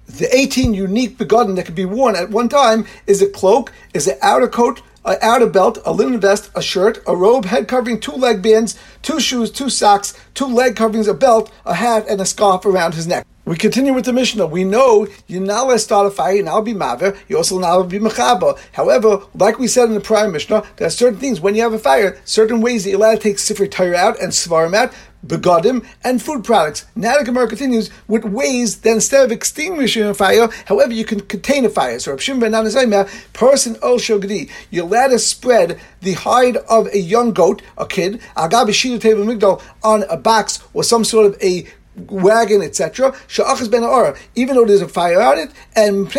The 0.17 0.27
18 0.35 0.73
unique 0.73 1.17
begotten 1.17 1.55
that 1.55 1.65
can 1.65 1.75
be 1.75 1.85
worn 1.85 2.15
at 2.15 2.29
one 2.29 2.49
time 2.49 2.85
is 3.07 3.21
a 3.21 3.29
cloak, 3.29 3.71
is 3.93 4.07
an 4.07 4.17
outer 4.21 4.47
coat, 4.47 4.81
an 5.05 5.17
outer 5.21 5.47
belt, 5.47 5.79
a 5.85 5.93
linen 5.93 6.19
vest, 6.19 6.51
a 6.53 6.61
shirt, 6.61 7.01
a 7.07 7.15
robe, 7.15 7.45
head 7.45 7.67
covering, 7.67 7.99
two 7.99 8.11
leg 8.11 8.41
bands, 8.41 8.77
two 9.01 9.19
shoes, 9.19 9.49
two 9.49 9.69
socks, 9.69 10.13
two 10.33 10.45
leg 10.45 10.75
coverings, 10.75 11.07
a 11.07 11.13
belt, 11.13 11.51
a 11.65 11.73
hat, 11.73 12.05
and 12.09 12.19
a 12.19 12.25
scarf 12.25 12.65
around 12.65 12.93
his 12.93 13.07
neck. 13.07 13.25
We 13.45 13.55
continue 13.55 13.93
with 13.93 14.05
the 14.05 14.13
Mishnah. 14.13 14.45
We 14.45 14.63
know 14.63 15.07
you're 15.27 15.41
not 15.41 15.65
allowed 15.65 15.73
to 15.73 15.79
start 15.79 16.07
a 16.07 16.11
fire, 16.11 16.35
you're 16.35 16.45
not 16.45 16.61
be 16.61 16.73
maver, 16.73 17.17
you're 17.27 17.39
also 17.39 17.57
not 17.57 17.83
be 17.83 17.97
mechaba. 17.97 18.59
However, 18.73 19.21
like 19.33 19.57
we 19.57 19.67
said 19.67 19.85
in 19.85 19.95
the 19.95 19.99
prior 19.99 20.29
Mishnah, 20.29 20.63
there 20.75 20.87
are 20.87 20.91
certain 20.91 21.19
things 21.19 21.41
when 21.41 21.55
you 21.55 21.63
have 21.63 21.73
a 21.73 21.79
fire, 21.79 22.19
certain 22.23 22.61
ways 22.61 22.83
that 22.83 22.91
you're 22.91 22.99
allowed 22.99 23.15
to 23.15 23.19
take 23.21 23.37
Sifri 23.37 23.71
Torah 23.71 23.97
out 23.97 24.21
and 24.21 24.31
Svarim 24.31 24.75
out, 24.75 24.93
begodim, 25.25 25.85
and 26.03 26.21
food 26.21 26.43
products. 26.43 26.85
Now 26.95 27.17
the 27.17 27.25
Gemara 27.25 27.47
continues 27.47 27.89
with 28.07 28.25
ways 28.25 28.81
that 28.81 28.91
instead 28.91 29.23
of 29.23 29.31
extinguishing 29.31 30.03
a 30.03 30.13
fire, 30.13 30.49
however, 30.65 30.93
you 30.93 31.05
can 31.05 31.21
contain 31.21 31.65
a 31.65 31.69
fire. 31.69 31.99
So 31.99 32.11
Rav 32.11 32.21
Shimon 32.21 32.51
ben 32.51 33.07
person 33.33 33.77
ol 33.81 33.97
shogdi, 33.97 34.49
you're 34.69 34.85
allowed 34.85 35.09
to 35.09 35.19
spread 35.19 35.79
the 36.01 36.13
hide 36.13 36.57
of 36.57 36.87
a 36.87 36.99
young 36.99 37.33
goat, 37.33 37.61
a 37.77 37.85
kid, 37.85 38.21
agabi 38.35 38.99
table 38.99 39.23
migdal, 39.23 39.61
on 39.83 40.03
a 40.03 40.17
box 40.17 40.59
or 40.73 40.83
some 40.83 41.03
sort 41.03 41.25
of 41.25 41.41
a 41.41 41.67
wagon, 42.09 42.61
etc. 42.61 43.11
Sha'achas 43.27 43.69
ben 43.69 43.81
even 44.35 44.55
though 44.55 44.65
there's 44.65 44.81
a 44.81 44.87
fire 44.87 45.21
on 45.21 45.37
it, 45.39 45.51
and 45.75 46.09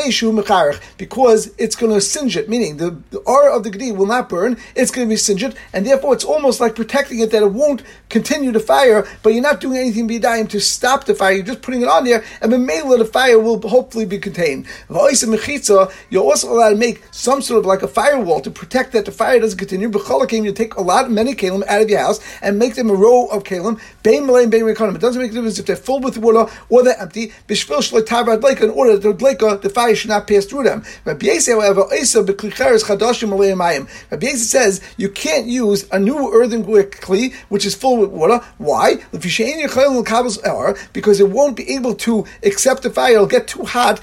because 0.98 1.54
it's 1.58 1.76
going 1.76 1.92
to 1.92 2.00
singe 2.00 2.36
it, 2.36 2.48
meaning 2.48 2.76
the, 2.76 2.96
the 3.10 3.18
aura 3.20 3.56
of 3.56 3.64
the 3.64 3.70
gedi 3.70 3.92
will 3.92 4.06
not 4.06 4.28
burn, 4.28 4.56
it's 4.74 4.90
going 4.90 5.06
to 5.06 5.12
be 5.12 5.16
singed, 5.16 5.54
and 5.72 5.86
therefore 5.86 6.14
it's 6.14 6.24
almost 6.24 6.60
like 6.60 6.74
protecting 6.74 7.20
it 7.20 7.30
that 7.30 7.42
it 7.42 7.52
won't 7.52 7.82
continue 8.08 8.52
the 8.52 8.60
fire, 8.60 9.06
but 9.22 9.32
you're 9.32 9.42
not 9.42 9.60
doing 9.60 9.78
anything 9.78 10.08
b'yadayim 10.08 10.48
to 10.48 10.60
stop 10.60 11.04
the 11.04 11.14
fire, 11.14 11.32
you're 11.32 11.44
just 11.44 11.62
putting 11.62 11.82
it 11.82 11.88
on 11.88 12.04
there, 12.04 12.24
and 12.40 12.52
the 12.52 12.56
of 12.92 12.98
the 12.98 13.04
fire 13.04 13.38
will 13.38 13.60
hopefully 13.68 14.04
be 14.04 14.18
contained. 14.18 14.66
You're 14.88 16.22
also 16.22 16.52
allowed 16.52 16.70
to 16.70 16.76
make 16.76 17.02
some 17.10 17.42
sort 17.42 17.58
of 17.60 17.66
like 17.66 17.82
a 17.82 17.88
firewall 17.88 18.40
to 18.40 18.50
protect 18.50 18.92
that 18.92 19.04
the 19.04 19.12
fire 19.12 19.38
doesn't 19.40 19.58
continue. 19.58 19.90
B'cholakim, 19.90 20.44
You 20.44 20.52
take 20.52 20.74
a 20.74 20.82
lot, 20.82 21.10
many 21.10 21.34
kalim 21.34 21.66
out 21.66 21.82
of 21.82 21.90
your 21.90 22.00
house 22.00 22.20
and 22.40 22.58
make 22.58 22.74
them 22.74 22.90
a 22.90 22.94
row 22.94 23.26
of 23.26 23.44
kalim. 23.44 23.80
It 24.04 25.00
doesn't 25.00 25.22
make 25.22 25.30
a 25.30 25.34
difference 25.34 25.58
if 25.58 25.66
they're 25.72 25.82
full 25.82 26.00
with 26.00 26.18
water 26.18 26.52
or 26.68 26.82
they're 26.82 27.00
empty, 27.00 27.32
bishvil 27.48 27.78
shloitav 27.78 28.26
adleika, 28.26 28.62
in 28.62 28.70
order 28.70 28.98
that 28.98 29.18
the 29.18 29.58
the 29.62 29.70
fire 29.70 29.94
should 29.94 30.10
not 30.10 30.26
pass 30.26 30.44
through 30.44 30.64
them. 30.64 30.84
Rabbi 31.04 31.26
Yisrael, 31.26 31.62
however, 31.62 31.86
Isa 31.94 32.22
beklicheres 32.22 32.84
chadashim 32.84 33.30
mayim. 33.30 33.88
Rabbi 34.10 34.26
Yisrael 34.26 34.36
says 34.36 34.80
you 34.96 35.08
can't 35.08 35.46
use 35.46 35.88
a 35.90 35.98
new 35.98 36.30
earthenware 36.32 36.84
kli 36.84 37.34
which 37.48 37.64
is 37.64 37.74
full 37.74 37.96
with 37.98 38.10
water. 38.10 38.44
Why? 38.58 38.96
Because 40.92 41.20
it 41.20 41.30
won't 41.30 41.56
be 41.56 41.74
able 41.74 41.94
to 41.94 42.26
accept 42.42 42.82
the 42.82 42.90
fire. 42.90 43.14
It'll 43.14 43.26
get 43.26 43.48
too 43.48 43.64
hot. 43.64 44.00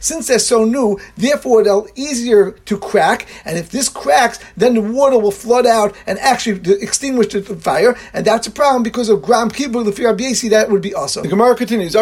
Since 0.00 0.26
they're 0.26 0.38
so 0.38 0.64
new, 0.64 1.00
therefore 1.16 1.64
they're 1.64 1.82
easier 1.94 2.52
to 2.52 2.78
crack. 2.78 3.26
And 3.44 3.58
if 3.58 3.70
this 3.70 3.88
cracks, 3.88 4.38
then 4.56 4.74
the 4.74 4.80
water 4.80 5.18
will 5.18 5.30
flood 5.30 5.66
out 5.66 5.94
and 6.06 6.18
actually 6.18 6.74
extinguish 6.82 7.28
the 7.32 7.42
fire. 7.42 7.96
And 8.12 8.24
that's 8.24 8.46
a 8.46 8.50
problem 8.50 8.82
because 8.82 9.08
of 9.08 9.22
gram 9.22 9.47
kibur 9.48 9.84
the 9.84 9.92
fear 9.92 10.12
that 10.50 10.70
would 10.70 10.82
be 10.82 10.94
awesome. 10.94 11.22
The 11.22 11.28
Gemara 11.28 11.54
continues. 11.54 11.94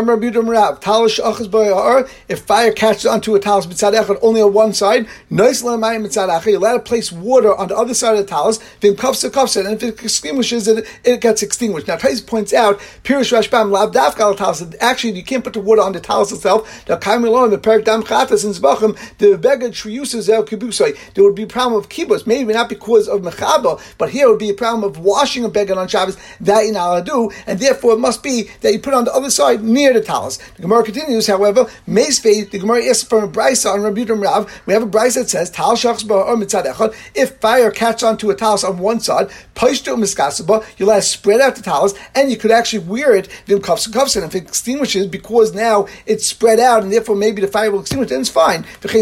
If 2.29 2.41
fire 2.41 2.73
catches 2.73 3.07
onto 3.07 3.35
a 3.35 3.41
talis 3.41 3.67
mitzad 3.67 4.19
only 4.23 4.41
on 4.43 4.53
one 4.53 4.73
side, 4.73 5.07
nice 5.31 5.63
you're 5.63 5.75
allowed 5.75 6.73
to 6.73 6.81
place 6.81 7.13
water 7.13 7.55
on 7.55 7.69
the 7.69 7.77
other 7.77 7.95
side 7.95 8.17
of 8.17 8.27
the. 8.27 8.61
Then 8.81 8.97
cups 8.97 9.21
to 9.21 9.31
cups, 9.31 9.57
and 9.57 9.69
if 9.69 9.83
it 9.83 10.03
extinguishes 10.03 10.69
it, 10.69 10.87
it 11.05 11.21
gets 11.21 11.43
extinguished. 11.43 11.89
Now, 11.89 11.97
Tais 11.97 12.21
points 12.21 12.53
out, 12.53 12.79
Pirish 13.05 13.33
Rashbam 13.33 13.71
Lav 13.71 13.93
Dafkal 13.93 14.37
talis. 14.37 14.63
Actually, 14.81 15.13
you 15.13 15.25
can't 15.25 15.45
put 15.45 15.53
the 15.53 15.61
water 15.61 15.83
on 15.83 15.93
the 15.93 16.01
talis 16.01 16.33
itself. 16.33 16.85
The 16.87 16.97
Kaimilon, 16.97 17.51
the 17.51 17.59
Perik 17.59 17.85
Dam 17.85 18.03
Chatas 18.03 18.45
in 18.45 18.53
Zvachim, 18.53 18.97
the 19.19 19.37
Begad 19.39 19.73
Triusa 19.73 20.29
El 20.29 20.45
Kibusai. 20.45 20.97
There 21.15 21.25
would 21.25 21.35
be 21.35 21.45
a 21.45 21.47
problem 21.47 21.81
of 21.81 21.89
kibbutz, 21.89 22.27
maybe 22.27 22.53
not 22.53 22.69
because 22.69 23.09
of 23.09 23.23
Mechaba, 23.23 23.81
but 23.99 24.11
here 24.11 24.27
it 24.27 24.31
would 24.31 24.39
be 24.39 24.51
a 24.51 24.55
problem 24.55 24.85
of 24.85 24.99
washing 24.99 25.45
a 25.45 25.49
Begad 25.49 25.77
on 25.77 25.89
Shabbos 25.89 26.17
that 26.41 26.67
not 26.73 26.99
to 26.99 27.05
do, 27.05 27.31
and 27.47 27.59
therefore 27.59 27.95
it 27.95 27.99
must 27.99 28.23
be 28.23 28.51
that 28.61 28.73
you 28.73 28.79
put 28.79 28.93
it 28.93 28.97
on 28.97 29.05
the 29.05 29.15
other 29.15 29.31
side 29.31 29.63
near 29.63 29.93
the 29.93 30.01
talis. 30.01 30.39
The 30.57 30.63
Gemara 30.63 30.85
continues, 30.85 31.27
however, 31.27 31.65
Meisvei, 31.89 32.51
the 32.51 32.59
Gemara 32.59 32.85
asks 32.87 33.09
from 33.09 33.25
a 33.25 33.29
brisa 33.29 33.73
on 33.73 33.83
Rabbi 33.83 34.05
Rav, 34.05 34.63
we 34.67 34.73
have 34.73 34.83
a 34.83 34.87
brisa 34.87 35.17
that 35.17 35.31
says, 35.31 35.51
Tal 35.51 35.77
Shachs 35.77 36.05
if 37.15 37.37
fire 37.37 37.71
catches 37.71 38.03
onto 38.03 38.31
a 38.31 38.35
talis 38.35 38.65
on 38.65 38.79
one 38.79 39.01
side, 39.01 39.29
Paishto 39.55 39.97
Miskasaba, 39.97 40.65
you'll 40.77 40.91
have 40.91 41.03
to 41.03 41.09
spread 41.09 41.41
out 41.41 41.57
the 41.57 41.63
talis, 41.63 41.95
and 42.15 42.31
you 42.31 42.37
could 42.37 42.51
actually 42.51 42.81
wear 42.81 43.15
it, 43.15 43.29
Vim 43.47 43.61
Kufs 43.61 43.87
and 43.87 43.95
Kufs, 43.95 44.17
and 44.17 44.25
if 44.25 44.35
it 44.35 44.43
extinguishes, 44.43 45.07
because 45.07 45.55
now 45.55 45.87
it's 46.07 46.27
spread 46.27 46.61
out, 46.61 46.83
and 46.83 46.93
therefore 46.93 47.17
maybe 47.17 47.41
the 47.41 47.49
fire 47.49 47.71
will 47.71 47.81
extinguish, 47.81 48.11
then 48.11 48.21
it's 48.21 48.29
fine. 48.29 48.65
If 48.83 48.93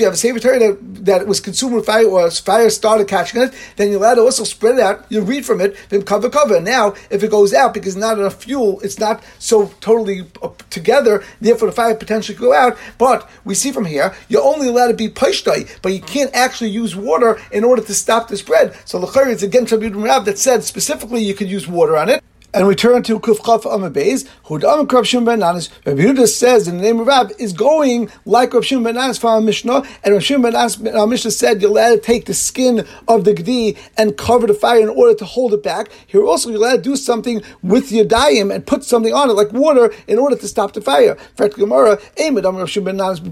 you 0.00 0.06
have 0.06 0.14
a 0.14 0.16
Sefer 0.16 0.38
that, 0.38 0.78
that 1.04 1.26
was 1.26 1.40
consumed 1.40 1.74
with 1.74 1.86
fire, 1.86 2.06
or 2.06 2.30
fire 2.30 2.70
started 2.70 3.08
catching 3.08 3.42
it, 3.42 3.52
then 3.76 3.90
you're 3.90 3.98
allowed 3.98 4.18
also 4.18 4.44
spread 4.44 4.76
it 4.76 4.80
out, 4.80 5.04
you 5.10 5.20
read 5.20 5.44
from 5.44 5.60
it, 5.60 5.61
Vim 5.68 6.02
cover 6.02 6.30
cover. 6.30 6.60
Now, 6.60 6.94
if 7.10 7.22
it 7.22 7.30
goes 7.30 7.54
out 7.54 7.74
because 7.74 7.96
not 7.96 8.18
enough 8.18 8.42
fuel, 8.42 8.80
it's 8.80 8.98
not 8.98 9.22
so 9.38 9.68
totally 9.80 10.26
together, 10.70 11.24
therefore 11.40 11.68
the 11.68 11.74
fire 11.74 11.94
potentially 11.94 12.36
could 12.36 12.44
go 12.44 12.54
out. 12.54 12.76
But 12.98 13.28
we 13.44 13.54
see 13.54 13.72
from 13.72 13.84
here, 13.84 14.14
you're 14.28 14.42
only 14.42 14.68
allowed 14.68 14.88
to 14.88 14.94
be 14.94 15.08
pashtai, 15.08 15.78
but 15.82 15.92
you 15.92 16.00
can't 16.00 16.34
actually 16.34 16.70
use 16.70 16.96
water 16.96 17.40
in 17.50 17.64
order 17.64 17.82
to 17.82 17.94
stop 17.94 18.28
the 18.28 18.36
spread. 18.36 18.76
So 18.84 18.98
the 18.98 19.30
it's 19.30 19.42
again 19.42 19.66
Tribune 19.66 20.02
Rab 20.02 20.24
that 20.24 20.38
said 20.38 20.64
specifically 20.64 21.22
you 21.22 21.34
could 21.34 21.48
use 21.48 21.68
water 21.68 21.96
on 21.96 22.08
it. 22.08 22.22
And 22.54 22.66
we 22.66 22.74
turn 22.74 23.02
to 23.04 23.18
Kufchaf 23.18 23.62
Amabeis, 23.62 24.28
Hudam 24.44 24.90
Rav 24.92 25.06
Shimon 25.06 25.24
ben 25.24 25.40
Nanas. 25.40 25.70
Rav 25.86 25.96
Yehuda 25.96 26.28
says 26.28 26.68
in 26.68 26.76
the 26.76 26.82
name 26.82 27.00
of 27.00 27.06
Rab 27.06 27.32
is 27.38 27.54
going 27.54 28.10
like 28.26 28.52
Rav 28.52 28.62
Shimon 28.62 28.84
ben 28.84 28.96
Nanas 28.96 29.18
from 29.18 29.30
our 29.30 29.40
Mishnah, 29.40 29.82
and 30.04 30.12
Rav 30.12 30.22
Shimon 30.22 30.42
ben 30.42 30.52
Nanas, 30.52 30.94
our 30.94 31.06
Mishnah 31.06 31.30
said 31.30 31.62
you're 31.62 31.70
allowed 31.70 31.94
to 31.94 31.98
take 31.98 32.26
the 32.26 32.34
skin 32.34 32.86
of 33.08 33.24
the 33.24 33.32
Gdi 33.32 33.78
and 33.96 34.18
cover 34.18 34.46
the 34.46 34.52
fire 34.52 34.82
in 34.82 34.90
order 34.90 35.14
to 35.14 35.24
hold 35.24 35.54
it 35.54 35.62
back. 35.62 35.90
Here 36.06 36.22
also 36.22 36.50
you're 36.50 36.58
allowed 36.58 36.76
to 36.76 36.82
do 36.82 36.94
something 36.94 37.40
with 37.62 37.90
your 37.90 38.04
dayim 38.04 38.54
and 38.54 38.66
put 38.66 38.84
something 38.84 39.14
on 39.14 39.30
it 39.30 39.32
like 39.32 39.50
water 39.54 39.90
in 40.06 40.18
order 40.18 40.36
to 40.36 40.46
stop 40.46 40.74
the 40.74 40.82
fire. 40.82 41.14
Fact 41.36 41.56
Gemara, 41.56 41.98
Rav 42.18 42.70
Shimon 42.70 42.84
ben 42.84 42.98
Nanas 42.98 43.24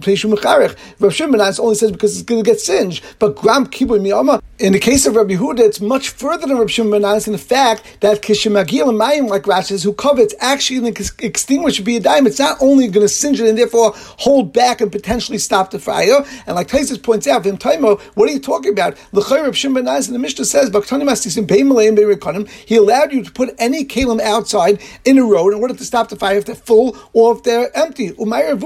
Rav 0.99 1.15
Shimon 1.15 1.33
ben 1.33 1.41
Nanas 1.41 1.61
only 1.61 1.75
says 1.75 1.93
because 1.93 2.15
it's 2.15 2.25
going 2.25 2.43
to 2.43 2.50
get 2.50 2.59
singed, 2.59 3.05
but 3.19 3.37
Gram 3.37 3.67
Kibbur 3.67 4.00
Miyama. 4.00 4.41
In 4.59 4.73
the 4.73 4.79
case 4.79 5.07
of 5.07 5.17
Rabbi 5.17 5.35
Yehuda, 5.35 5.61
it's 5.61 5.81
much 5.81 6.09
further 6.09 6.47
than 6.47 6.57
Rav 6.57 6.71
Shimon 6.71 6.91
ben 6.91 7.03
Nanas 7.03 7.27
in 7.27 7.33
the 7.33 7.39
fact 7.39 7.83
that 8.00 8.23
Kishimagil 8.23 8.97
like 9.19 9.43
Rashi 9.43 9.83
who 9.83 9.93
covets 9.93 10.35
actually 10.40 10.81
going 10.81 10.95
to 10.95 11.12
extinguish 11.25 11.81
be 11.81 11.97
a 11.97 12.00
dime. 12.00 12.26
It's 12.26 12.38
not 12.38 12.59
only 12.61 12.88
going 12.88 13.05
to 13.05 13.09
singe 13.09 13.40
it 13.40 13.49
and 13.49 13.59
therefore 13.59 13.93
hold 13.97 14.52
back 14.52 14.81
and 14.81 14.93
potentially 14.93 15.38
stop 15.38 15.71
the 15.71 15.79
fire. 15.79 16.25
And 16.47 16.57
like 16.57 16.69
Taisus 16.69 17.02
points 17.02 17.26
out, 17.26 17.45
Vim 17.45 17.59
Taimo, 17.59 18.00
what 18.14 18.29
are 18.29 18.33
you 18.33 18.40
talking 18.40 18.73
about? 18.73 18.97
The 19.12 19.40
of 19.40 19.57
Shimon 19.57 19.88
in 19.88 20.12
the 20.12 20.19
Mishnah 20.19 20.45
says, 20.45 20.71
he 22.67 22.76
allowed 22.76 23.12
you 23.12 23.25
to 23.25 23.33
put 23.33 23.55
any 23.59 23.85
kalim 23.85 24.21
outside 24.21 24.81
in 25.05 25.19
a 25.19 25.25
road 25.25 25.55
in 25.55 25.61
order 25.61 25.75
to 25.75 25.85
stop 25.85 26.09
the 26.09 26.17
fire 26.17 26.37
if 26.37 26.45
they're 26.45 26.55
full 26.55 26.97
or 27.12 27.37
if 27.37 27.43
they're 27.43 27.76
empty. 27.76 28.09
He 28.09 28.14
loved 28.14 28.61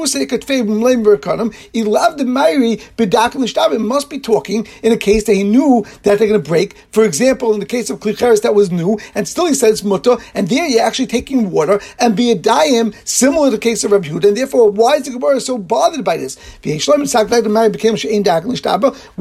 the 2.18 2.24
Mairi, 2.24 2.80
It 2.98 3.80
must 3.80 4.10
be 4.10 4.18
talking 4.18 4.66
in 4.82 4.92
a 4.92 4.96
case 4.96 5.24
that 5.24 5.34
he 5.34 5.44
knew 5.44 5.84
that 6.02 6.18
they're 6.18 6.28
going 6.28 6.42
to 6.42 6.48
break. 6.48 6.76
For 6.90 7.04
example, 7.04 7.54
in 7.54 7.60
the 7.60 7.66
case 7.66 7.90
of 7.90 8.00
Klicheres 8.00 8.42
that 8.42 8.54
was 8.54 8.70
new, 8.70 8.98
and 9.14 9.28
still 9.28 9.46
he 9.46 9.54
says 9.54 9.84
mutter, 9.84 10.16
and 10.34 10.48
there 10.48 10.68
you're 10.68 10.82
actually 10.82 11.06
taking 11.06 11.50
water 11.50 11.80
and 11.98 12.16
be 12.16 12.30
a 12.30 12.34
daim, 12.34 12.92
similar 13.04 13.46
to 13.46 13.52
the 13.52 13.58
case 13.58 13.84
of 13.84 13.92
Rabbi 13.92 14.08
Yehuda, 14.08 14.28
and 14.28 14.36
therefore 14.36 14.70
why 14.70 14.96
is 14.96 15.04
the 15.04 15.10
Gemara 15.10 15.40
so 15.40 15.58
bothered 15.58 16.04
by 16.04 16.16
this? 16.16 16.38
We 16.64 16.72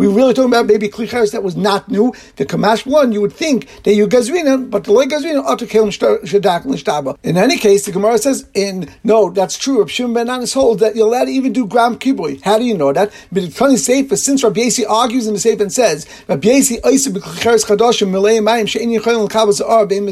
really 0.07 0.33
talking 0.33 0.51
about 0.51 0.65
maybe 0.65 0.89
klicheres 0.89 1.31
that 1.31 1.43
was 1.43 1.55
not 1.55 1.89
new. 1.89 2.13
The 2.35 2.45
Kamash 2.45 2.85
one, 2.85 3.11
you 3.11 3.21
would 3.21 3.33
think 3.33 3.83
that 3.83 3.93
you 3.95 4.07
gazrina, 4.07 4.69
but 4.69 4.83
the 4.83 4.91
loy 4.91 5.05
gazrina 5.05 5.43
ought 5.43 5.59
kill 5.67 5.87
shadak 5.87 7.17
In 7.23 7.37
any 7.37 7.57
case, 7.57 7.85
the 7.85 7.91
Gemara 7.91 8.17
says 8.17 8.47
in 8.53 8.89
no, 9.03 9.29
that's 9.29 9.57
true. 9.57 9.79
Rabbi 9.79 9.89
Shimon 9.89 10.13
ben 10.13 10.27
Nanas 10.27 10.53
holds 10.53 10.81
that 10.81 10.95
you're 10.95 11.07
allowed 11.07 11.25
to 11.25 11.31
even 11.31 11.53
do 11.53 11.65
gram 11.65 11.97
kibui. 11.97 12.41
How 12.43 12.57
do 12.57 12.63
you 12.63 12.77
know 12.77 12.93
that? 12.93 13.11
But 13.31 13.43
it's 13.43 13.57
funny 13.57 13.77
safe 13.77 14.15
since 14.17 14.43
Rabbi 14.43 14.61
Yasi 14.61 14.85
argues 14.85 15.27
in 15.27 15.33
the 15.33 15.39
safe 15.39 15.59
and 15.59 15.71
says 15.71 16.07
Rabbi 16.27 16.47
Yasi 16.47 16.77
oisa 16.81 17.11
b'klicheres 17.11 17.65
chadashim 17.65 18.09
milei 18.09 18.39
mayim 18.39 18.67
she'in 18.67 18.89
yichayim 18.89 19.25
l'kabel 19.25 19.53
za'ar 19.53 19.87
b'im 19.89 20.07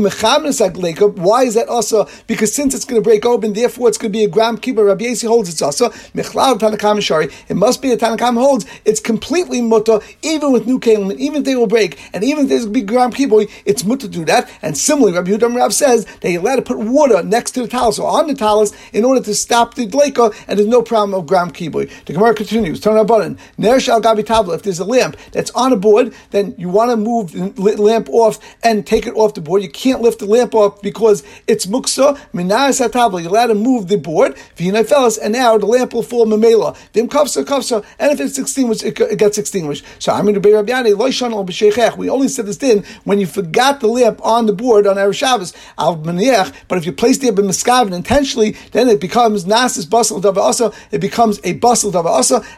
why 0.00 1.44
is 1.44 1.54
that 1.54 1.68
also? 1.68 2.08
Because 2.26 2.54
since 2.54 2.74
it's 2.74 2.84
going 2.84 3.00
to 3.00 3.04
break 3.06 3.24
open, 3.24 3.52
therefore 3.52 3.88
it's 3.88 3.98
going 3.98 4.12
to 4.12 4.18
be 4.18 4.24
a 4.24 4.28
gram 4.28 4.58
kibbur. 4.58 4.86
Rabbi 4.86 5.04
Yasi 5.04 5.26
holds 5.26 5.48
it's 5.48 5.62
also 5.62 5.88
mechlav 6.14 6.58
tanakam 6.58 7.00
shari. 7.02 7.28
It 7.48 7.56
must 7.56 7.82
be 7.82 7.92
a 7.92 7.96
tanakam 7.96 8.34
holds. 8.34 8.66
It's 8.84 9.00
completely 9.00 9.60
mutter, 9.60 10.00
even 10.22 10.52
with 10.52 10.66
new 10.66 10.78
kalim, 10.78 11.12
even 11.18 11.40
if 11.40 11.44
they 11.44 11.56
will 11.56 11.66
break, 11.66 11.98
and 12.12 12.24
even 12.24 12.44
if 12.44 12.48
there's 12.48 12.64
going 12.64 12.74
to 12.74 12.80
be 12.80 12.86
gram 12.86 13.12
kibbur, 13.12 13.50
it's 13.64 13.84
mutter 13.84 14.02
to 14.02 14.08
do 14.08 14.24
that. 14.26 14.50
And 14.62 14.76
similarly, 14.76 15.16
Rabbi 15.16 15.30
Yudam 15.30 15.56
Rav 15.56 15.74
says 15.74 16.04
that 16.20 16.30
you're 16.30 16.40
allowed 16.40 16.56
to 16.56 16.62
put 16.62 16.78
water 16.78 17.22
next 17.22 17.52
to 17.52 17.62
the 17.62 17.68
talus 17.68 17.98
or 17.98 18.08
on 18.08 18.26
the 18.26 18.34
talus 18.34 18.72
in 18.92 19.04
order 19.04 19.22
to 19.22 19.34
stop 19.34 19.74
the 19.74 19.86
dleika, 19.86 20.34
and 20.48 20.58
there's 20.58 20.68
no 20.68 20.82
problem 20.82 21.14
of 21.14 21.26
gram 21.26 21.50
kibbur. 21.50 21.90
The 22.04 22.12
Gemara 22.12 22.34
continues. 22.34 22.80
Turn 22.80 22.96
a 22.96 23.04
button. 23.04 23.38
Ner 23.58 23.80
shal 23.80 24.00
gabi 24.00 24.22
tabla. 24.22 24.54
If 24.54 24.62
there's 24.62 24.78
a 24.78 24.84
lamp 24.84 25.16
that's 25.32 25.50
on 25.52 25.72
a 25.72 25.76
board, 25.76 26.14
then 26.30 26.54
you 26.58 26.68
want 26.68 26.90
to 26.90 26.96
move 26.96 27.32
the 27.32 27.82
lamp 27.82 28.08
off 28.10 28.38
and 28.62 28.86
take 28.86 29.06
it 29.06 29.14
off 29.14 29.34
the 29.34 29.40
board. 29.40 29.62
You 29.62 29.70
can't 29.70 29.89
lift 29.98 30.20
the 30.20 30.26
lamp 30.26 30.54
off 30.54 30.80
because 30.82 31.22
it's 31.46 31.66
muksa, 31.66 32.18
minas 32.32 32.80
hatabla. 32.80 33.20
You're 33.22 33.30
allowed 33.30 33.48
to 33.48 33.54
move 33.54 33.88
the 33.88 33.98
board, 33.98 34.36
fellas, 34.38 35.18
and 35.18 35.32
now 35.32 35.58
the 35.58 35.66
lamp 35.66 35.92
will 35.92 36.02
fall 36.02 36.26
mamela. 36.26 36.76
Vim 36.92 37.08
kafsa 37.08 37.44
kafsa, 37.44 37.84
and 37.98 38.12
if 38.12 38.20
it's 38.20 38.38
extinguished, 38.38 38.84
it, 38.84 39.18
gets 39.18 39.38
extinguished. 39.38 39.84
So 39.98 40.12
I'm 40.12 40.22
going 40.22 40.34
to 40.34 40.40
be 40.40 40.52
Rabbi 40.52 40.72
loishan 40.72 41.32
al 41.32 41.44
b'sheichech. 41.44 41.96
We 41.96 42.08
only 42.08 42.28
said 42.28 42.46
this 42.46 42.56
din 42.56 42.84
when 43.04 43.20
you 43.20 43.26
forgot 43.26 43.80
the 43.80 43.88
lamp 43.88 44.24
on 44.24 44.46
the 44.46 44.52
board 44.52 44.86
on 44.86 44.96
Erev 44.96 45.14
Shabbos, 45.14 45.54
al 45.78 45.96
but 45.96 46.78
if 46.78 46.86
you 46.86 46.92
place 46.92 47.22
it 47.22 47.34
b'miskaven 47.34 47.92
intentionally, 47.92 48.52
then 48.72 48.88
it 48.88 49.00
becomes 49.00 49.44
nasis 49.44 49.88
basal 49.88 50.20
dava 50.20 50.74
it 50.90 51.00
becomes 51.00 51.40
a 51.44 51.54
basal 51.54 51.92
dava 51.92 52.10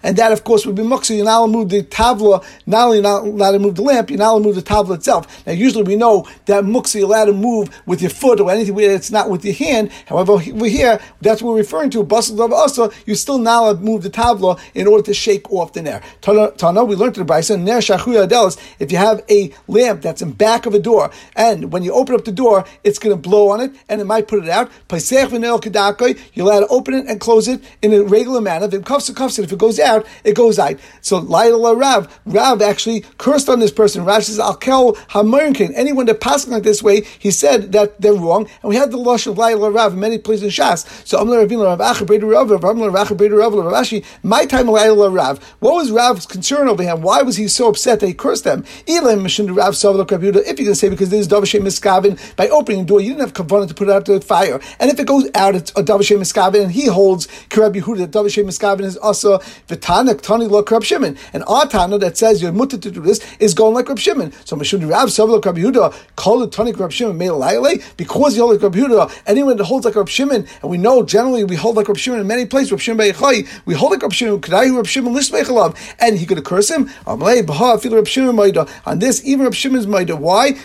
and 0.02 0.16
that 0.16 0.32
of 0.32 0.44
course 0.44 0.66
would 0.66 0.74
be 0.74 0.82
muksa. 0.82 1.16
You're 1.16 1.24
not 1.24 1.38
allowed 1.38 1.46
to 1.46 1.52
move 1.52 1.68
the 1.68 1.82
tavla, 1.82 2.44
not 2.66 2.86
only 2.86 3.00
not 3.00 3.24
allowed 3.24 3.52
to 3.52 3.58
move 3.58 3.76
the 3.76 3.82
lamp, 3.82 4.10
you're 4.10 4.18
not 4.18 4.32
allowed 4.32 4.38
to 4.38 4.44
move 4.44 4.54
the 4.56 4.62
tavla 4.62 4.96
itself. 4.96 5.46
Now 5.46 5.52
usually 5.52 5.84
we 5.84 5.96
know 5.96 6.26
that 6.46 6.64
muksa 6.64 7.00
allowed 7.22 7.32
to 7.32 7.38
move 7.38 7.82
with 7.86 8.00
your 8.00 8.10
foot 8.10 8.40
or 8.40 8.50
anything 8.50 8.74
that's 8.76 9.10
not 9.10 9.30
with 9.30 9.44
your 9.44 9.54
hand. 9.54 9.90
However, 10.06 10.34
we're 10.34 10.70
here, 10.70 11.00
that's 11.20 11.42
what 11.42 11.52
we're 11.52 11.58
referring 11.58 11.90
to. 11.90 12.02
Basal 12.02 12.40
of 12.42 12.52
also, 12.52 12.90
you 13.06 13.14
still 13.14 13.38
now 13.38 13.66
have 13.66 13.82
moved 13.82 14.04
the 14.04 14.10
tabla 14.10 14.60
in 14.74 14.86
order 14.86 15.02
to 15.04 15.14
shake 15.14 15.50
off 15.50 15.72
the 15.72 15.82
nair. 15.82 16.02
Tana, 16.20 16.84
we 16.84 16.96
learned 16.96 17.14
to 17.14 17.24
the 17.24 17.32
adelis, 17.32 18.58
if 18.78 18.92
you 18.92 18.98
have 18.98 19.22
a 19.28 19.52
lamp 19.68 20.02
that's 20.02 20.22
in 20.22 20.32
back 20.32 20.66
of 20.66 20.74
a 20.74 20.78
door, 20.78 21.10
and 21.36 21.72
when 21.72 21.82
you 21.82 21.92
open 21.92 22.14
up 22.14 22.24
the 22.24 22.32
door, 22.32 22.64
it's 22.84 22.98
going 22.98 23.14
to 23.14 23.20
blow 23.20 23.48
on 23.50 23.60
it, 23.60 23.72
and 23.88 24.00
it 24.00 24.04
might 24.04 24.28
put 24.28 24.42
it 24.42 24.48
out. 24.48 24.70
You're 24.90 26.46
allowed 26.46 26.60
to 26.60 26.68
open 26.68 26.94
it 26.94 27.06
and 27.06 27.20
close 27.20 27.48
it 27.48 27.62
in 27.82 27.92
a 27.92 28.02
regular 28.02 28.40
manner. 28.40 28.66
Then 28.66 28.82
cuffs 28.82 29.08
it, 29.08 29.16
cuffs 29.16 29.38
it. 29.38 29.44
If 29.44 29.52
it 29.52 29.58
goes 29.58 29.78
out, 29.78 30.06
it 30.24 30.34
goes 30.34 30.58
out. 30.58 30.78
So 31.00 31.18
Laila 31.18 31.74
Rav, 31.74 32.20
Rav 32.26 32.62
actually 32.62 33.04
cursed 33.18 33.48
on 33.48 33.60
this 33.60 33.70
person. 33.70 34.04
Rav 34.04 34.24
says, 34.24 34.38
"I'll 34.38 34.56
Alkel 34.56 34.96
Hamorinkin. 35.08 35.72
Anyone 35.74 36.06
that 36.06 36.20
passed 36.20 36.48
like 36.48 36.62
this 36.62 36.82
way, 36.82 37.01
he 37.18 37.30
said 37.30 37.72
that 37.72 38.00
they're 38.00 38.14
wrong. 38.14 38.48
And 38.62 38.70
we 38.70 38.76
had 38.76 38.90
the 38.90 38.96
Lush 38.96 39.26
of 39.26 39.38
Laila 39.38 39.70
Rav 39.70 39.92
in 39.94 40.00
many 40.00 40.18
places 40.18 40.44
in 40.44 40.50
Shas. 40.50 40.86
So 41.06 41.18
Amla 41.18 41.46
Ravina 41.46 41.64
Rav 41.64 41.78
Acha 41.78 42.06
Breda 42.06 42.26
Rav, 42.26 42.48
Amla 42.48 42.92
Rav 42.92 43.16
Breda 43.16 43.36
Rav, 43.36 43.52
Rav 43.52 43.72
Ashi, 43.72 44.04
my 44.22 44.46
time 44.46 44.68
Laila 44.68 45.10
Rav. 45.10 45.42
What 45.60 45.74
was 45.74 45.90
Rav's 45.90 46.26
concern 46.26 46.68
over 46.68 46.82
him? 46.82 47.02
Why 47.02 47.22
was 47.22 47.36
he 47.36 47.48
so 47.48 47.68
upset 47.68 48.00
that 48.00 48.06
he 48.06 48.14
cursed 48.14 48.44
them? 48.44 48.64
Elam 48.88 49.20
Mishin 49.20 49.54
Rav 49.54 49.74
Savla 49.74 50.06
Kabuda, 50.06 50.36
if 50.46 50.56
going 50.56 50.66
to 50.66 50.74
say 50.74 50.88
because 50.88 51.10
this 51.10 51.20
is 51.20 51.28
Davashem 51.28 51.60
Miskavin, 51.60 52.18
by 52.36 52.48
opening 52.48 52.80
the 52.80 52.86
door, 52.86 53.00
you 53.00 53.14
didn't 53.14 53.20
have 53.20 53.32
Kavanah 53.32 53.68
to 53.68 53.74
put 53.74 53.88
it 53.88 53.92
out 53.92 54.06
to 54.06 54.18
the 54.18 54.20
fire. 54.20 54.60
And 54.78 54.90
if 54.90 54.98
it 54.98 55.06
goes 55.06 55.28
out, 55.34 55.54
it's 55.54 55.70
a 55.72 55.82
Davashem 55.82 56.18
Miskavin, 56.18 56.62
and 56.62 56.72
he 56.72 56.86
holds 56.86 57.26
Karab 57.48 57.74
Yehuda 57.74 57.98
that 57.98 58.10
Davashem 58.10 58.44
Miskavin 58.44 58.82
is 58.82 58.96
also 58.96 59.40
the 59.68 59.76
Tana, 59.76 60.14
Tani 60.14 60.46
Lo 60.46 60.62
Karab 60.62 60.84
Shimon. 60.84 61.16
And 61.32 61.44
our 61.44 61.66
Tana 61.66 61.98
that 61.98 62.16
says 62.16 62.42
you're 62.42 62.52
mutter 62.52 62.78
to 62.78 62.90
do 62.90 63.00
this 63.00 63.20
is 63.38 63.54
going 63.54 63.74
like 63.74 63.88
Rab 63.88 63.98
Shimon. 63.98 64.32
So 64.44 64.56
Mishun 64.56 64.88
Rav 64.88 65.08
Savla 65.08 65.40
Karab 65.40 65.58
Yehuda, 65.58 65.94
call 66.16 66.42
it 66.42 66.52
Tani 66.52 66.72
Shimon, 66.92 67.20
a 67.20 67.78
because 67.96 68.36
you 68.36 68.42
hold 68.42 68.54
like 68.54 68.62
Rab 68.62 68.74
Yehuda, 68.74 69.22
anyone 69.26 69.56
that 69.56 69.64
holds 69.64 69.84
like 69.84 69.94
Rab 69.96 70.08
Shimon, 70.08 70.46
and 70.62 70.70
we 70.70 70.78
know 70.78 71.02
generally 71.02 71.44
we 71.44 71.56
hold 71.56 71.76
like 71.76 71.88
Rab 71.88 71.96
Shimon 71.96 72.20
in 72.20 72.26
many 72.26 72.46
places, 72.46 72.70
Rab 72.72 72.80
Shimon 72.80 73.06
Beichai, 73.06 73.48
we 73.64 73.74
hold 73.74 73.92
like 73.92 74.02
Rab 74.02 74.12
Shimon, 74.12 74.40
Kedai 74.40 74.74
Rab 74.74 74.86
Shimon 74.86 75.14
Lishmeichalav, 75.14 75.76
and 75.98 76.18
he 76.18 76.26
could 76.26 76.44
curse 76.44 76.70
him. 76.70 76.88
Amalei 77.06 77.44
Baha 77.46 77.78
Fil 77.78 77.94
Rab 77.94 78.06
Shimon 78.06 78.36
Maida. 78.36 78.66
On 78.86 78.98
this, 78.98 79.24
even 79.24 79.44
Rab 79.44 79.54
Shimon's 79.54 79.86
Maida. 79.86 80.16
Why? 80.16 80.56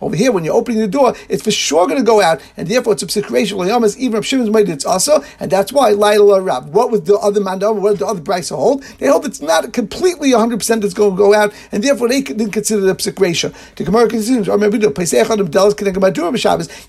Over 0.00 0.16
here, 0.16 0.32
when 0.32 0.44
you're 0.44 0.54
opening 0.54 0.80
the 0.80 0.88
door, 0.88 1.14
it's 1.28 1.42
for 1.42 1.50
sure 1.50 1.86
going 1.86 1.98
to 1.98 2.04
go 2.04 2.20
out, 2.20 2.40
and 2.56 2.68
therefore 2.68 2.92
it's 2.92 3.02
a 3.02 3.06
psikration 3.06 3.56
even 3.96 4.12
Rab 4.12 4.24
Shimon's 4.24 4.50
Maida, 4.50 4.72
it's 4.72 4.84
also, 4.84 5.22
and 5.40 5.50
that's 5.50 5.72
why 5.72 5.90
Laila. 5.90 6.60
What 6.62 6.90
was 6.90 7.02
the 7.02 7.16
other 7.16 7.40
man? 7.40 7.60
What 7.60 7.90
did 7.90 8.00
the 8.00 8.06
other 8.06 8.20
Brisa 8.20 8.56
hold? 8.56 8.82
They 8.98 9.06
hold 9.06 9.24
it's 9.24 9.40
not 9.40 9.72
completely 9.72 10.30
100% 10.30 10.80
that's 10.80 10.94
going 10.94 11.12
to 11.12 11.16
go 11.16 11.34
out, 11.34 11.52
and 11.72 11.82
therefore 11.82 12.08
they 12.08 12.22
didn't 12.22 12.52
consider 12.52 12.82
the 12.82 12.94
psikration. 12.94 13.45
The 13.76 13.84
Gemara 13.84 14.08
continues, 14.08 14.48
oh, 14.48 14.56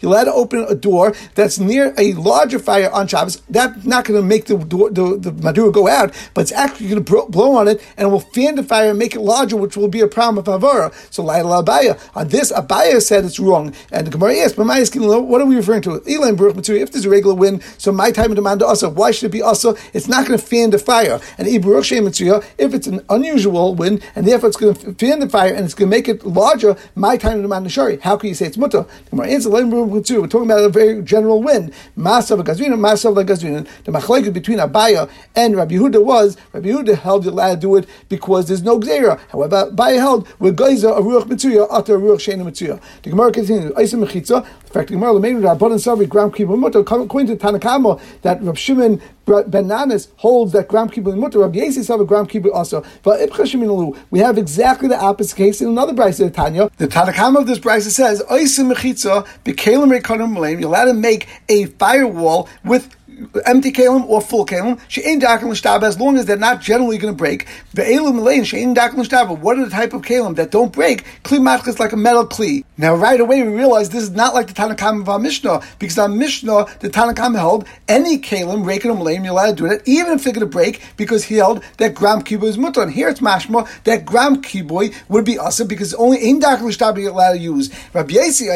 you're 0.02 0.12
allowed 0.12 0.24
to 0.26 0.34
open 0.34 0.66
a 0.68 0.76
door 0.76 1.14
that's 1.36 1.60
near 1.60 1.94
a 1.98 2.14
larger 2.14 2.60
fire 2.60 2.90
on 2.92 3.08
Shabbos. 3.08 3.42
That's 3.50 3.86
not 3.86 4.06
going 4.06 4.20
to 4.22 4.26
make 4.26 4.46
the 4.46 4.58
door, 4.58 4.90
the, 4.90 5.18
the 5.18 5.32
Madura 5.32 5.72
go 5.72 5.88
out, 5.88 6.14
but 6.34 6.42
it's 6.42 6.52
actually 6.52 6.90
going 6.90 7.04
to 7.04 7.26
blow 7.30 7.56
on 7.56 7.68
it 7.68 7.82
and 7.98 8.08
it 8.08 8.12
will 8.12 8.20
fan 8.20 8.56
the 8.56 8.64
fire 8.64 8.90
and 8.90 9.00
make 9.00 9.16
it 9.16 9.22
larger, 9.22 9.56
which 9.56 9.78
will 9.78 9.88
be 9.88 10.02
a 10.02 10.08
problem 10.08 10.38
of 10.38 10.46
Havara. 10.46 10.94
So 11.12 11.24
Laila 11.24 11.64
Abaya. 11.64 12.00
On 12.16 12.28
this, 12.28 12.52
Abaya 12.52 13.02
said 13.02 13.26
it's 13.26 13.40
wrong. 13.40 13.74
And 13.92 14.08
the 14.08 14.12
Gemara 14.12 14.38
asked, 14.38 14.58
what 14.58 15.42
are 15.42 15.46
we 15.46 15.56
referring 15.56 15.82
to? 15.84 16.02
Elam 16.08 16.36
Baruch 16.36 16.56
Material, 16.56 16.84
if 16.84 16.92
there's 16.92 17.06
a 17.06 17.10
regular 17.10 17.36
wind, 17.36 17.64
so 17.78 17.92
my 17.92 18.12
time 18.12 18.32
of 18.32 18.36
demand 18.36 18.64
also, 18.64 18.90
why 18.90 19.12
should 19.12 19.28
it 19.28 19.32
be 19.32 19.42
also? 19.42 19.76
It's 19.94 20.08
not 20.08 20.26
going 20.28 20.38
to 20.40 20.46
fan 20.46 20.72
the 20.72 20.80
fire. 20.80 21.20
And 21.38 21.48
Ibaruch 21.48 21.84
Shem 21.84 22.08
if 22.08 22.74
it's 22.74 22.88
an 22.88 23.02
unusual 23.10 23.76
wind, 23.76 24.04
and 24.16 24.28
therefore 24.28 24.50
it's 24.50 24.58
going 24.58 24.74
to 24.74 24.94
fan 24.94 25.20
the 25.20 25.30
fire 25.30 25.54
and 25.54 25.66
it's 25.66 25.74
going 25.74 25.90
to 25.90 25.96
make 25.96 26.08
it 26.08 26.26
larger, 26.26 26.47
my 26.96 27.18
time 27.18 27.38
of 27.38 27.42
demand 27.44 27.66
the 27.66 27.70
Shari. 27.70 27.98
How 27.98 28.18
can 28.18 28.30
you 28.30 28.36
say 28.36 28.48
it's 28.48 28.58
mutter? 28.58 28.86
We're 29.12 29.40
talking 29.40 30.46
about 30.46 30.64
a 30.64 30.70
very 30.70 31.02
general 31.04 31.44
wind. 31.44 31.74
Masav 31.98 32.42
Gazrina, 32.44 32.76
Masav 32.76 33.16
Gazrina. 33.26 33.68
The 33.84 33.92
machlekes 33.92 34.32
between 34.34 34.60
Abaya 34.60 35.10
and 35.36 35.56
Rabbi 35.56 35.76
Yehuda 35.76 36.04
was 36.04 36.38
Rabbi 36.54 36.70
Yehuda 36.70 36.98
held 36.98 37.26
you're 37.26 37.34
allowed 37.34 37.56
to 37.56 37.62
do 37.62 37.76
it 37.76 37.88
because 38.10 38.48
there's 38.48 38.64
no 38.64 38.80
gzera. 38.80 39.20
However, 39.30 39.70
Abaya 39.72 39.98
held 39.98 40.28
with 40.40 40.58
Geyser 40.58 40.90
a 40.90 41.02
ruach 41.02 41.24
mitzuya 41.26 41.68
utter 41.70 41.96
a 41.96 42.00
ruach 42.00 42.18
sheina 42.18 42.44
mitzuya. 42.44 42.80
The 43.04 43.10
Gemara 43.10 43.32
continues. 43.32 43.72
Fact, 44.70 44.90
Gemara 44.90 45.14
Lamenu 45.14 45.42
Rabban 45.42 45.72
and 45.72 45.80
Savi 45.80 46.08
Gram 46.08 46.32
Kibbutz 46.32 46.58
Mutter 46.58 46.80
according 46.80 47.28
to 47.28 47.36
Tanakama 47.38 48.00
that 48.22 48.44
Rav 48.44 48.58
Shimon 48.58 49.02
Bananas 49.26 50.10
holds 50.18 50.52
that 50.54 50.68
Gram 50.68 50.90
Kibbutz 50.90 51.18
Mutter. 51.18 51.40
Rabbi 51.40 51.60
Yesi 51.60 51.80
Savi 51.80 52.06
Gram 52.06 52.28
Kibbutz 52.28 52.54
also. 52.54 52.84
But 53.04 53.22
Ibchashiminalu, 53.30 53.98
we 54.12 54.20
have 54.20 54.38
exactly 54.38 54.90
the 54.90 55.00
opposite 55.00 55.36
case 55.38 55.62
in 55.62 55.70
another 55.70 55.94
brisa 55.94 56.26
of 56.26 56.34
Tanya. 56.34 56.70
The 56.78 56.88
Tanakama 56.88 57.40
of 57.40 57.48
this 57.48 57.60
brisa 57.60 57.90
says 57.90 58.22
Isa 58.32 58.64
mechitza 58.64 59.26
bekalim 59.46 59.98
rekonim 59.98 60.60
You're 60.60 60.86
to 60.86 60.94
make 60.94 61.28
a 61.48 61.66
firewall 61.66 62.50
with 62.66 62.97
empty 63.46 63.72
kalim 63.72 64.06
or 64.06 64.22
full 64.22 64.46
kalim, 64.46 64.80
she'ein 64.88 65.20
dakin 65.20 65.50
l'shtaba, 65.50 65.84
as 65.84 66.00
long 66.00 66.18
as 66.18 66.26
they're 66.26 66.38
not 66.38 66.62
generally 66.62 66.98
going 66.98 67.14
to 67.14 67.18
break. 67.18 67.48
Ve'elu 67.74 68.14
malayin 68.14 68.46
she'ein 68.46 68.74
dakin 68.74 69.00
l'shtaba. 69.00 69.38
What 69.38 69.58
are 69.58 69.66
the 69.66 69.72
type 69.72 69.94
of 69.94 70.02
kalim 70.04 70.36
that 70.36 70.52
don't 70.52 70.72
break? 70.72 71.06
Kli 71.24 71.40
matchis 71.40 71.80
like 71.80 71.94
a 71.94 71.98
metal 71.98 72.26
kli. 72.28 72.64
Now, 72.78 72.94
right 72.94 73.20
away, 73.20 73.42
we 73.42 73.50
realize 73.50 73.90
this 73.90 74.04
is 74.04 74.12
not 74.12 74.34
like 74.34 74.48
the 74.48 74.54
Tanakam 74.54 75.02
of 75.02 75.10
our 75.10 75.20
Mishnah, 75.20 75.62
because 75.80 75.98
our 75.98 76.08
Mishnah, 76.08 76.68
the 76.80 76.90
Tanakam 76.90 77.36
held 77.36 77.66
any 77.88 78.20
kalim, 78.20 78.66
rekin 78.66 78.92
malayin, 78.92 79.24
you're 79.24 79.32
allowed 79.32 79.58
to 79.58 79.64
do 79.64 79.66
it, 79.66 79.82
even 79.86 80.14
if 80.14 80.24
they're 80.24 80.34
going 80.34 80.42
to 80.42 80.46
break, 80.46 80.82
because 80.96 81.24
he 81.24 81.36
held 81.36 81.64
that 81.78 81.96
gram 81.96 82.22
kiboy 82.22 82.50
is 82.50 82.58
mutter. 82.58 82.82
And 82.82 82.92
here 82.92 83.10
it's 83.10 83.20
mashma 83.20 83.68
that 83.86 84.06
gram 84.06 84.42
kiboy 84.42 84.94
would 85.10 85.26
be 85.26 85.40
awesome 85.40 85.68
because 85.68 85.94
only 85.96 86.20
ein 86.30 86.40
dakin 86.40 86.68
l'shtaba 86.68 87.02
you're 87.02 87.12
allowed 87.12 87.34
to 87.34 87.40
use. 87.40 87.72
Rabbi 87.94 88.14
Yesi, 88.14 88.48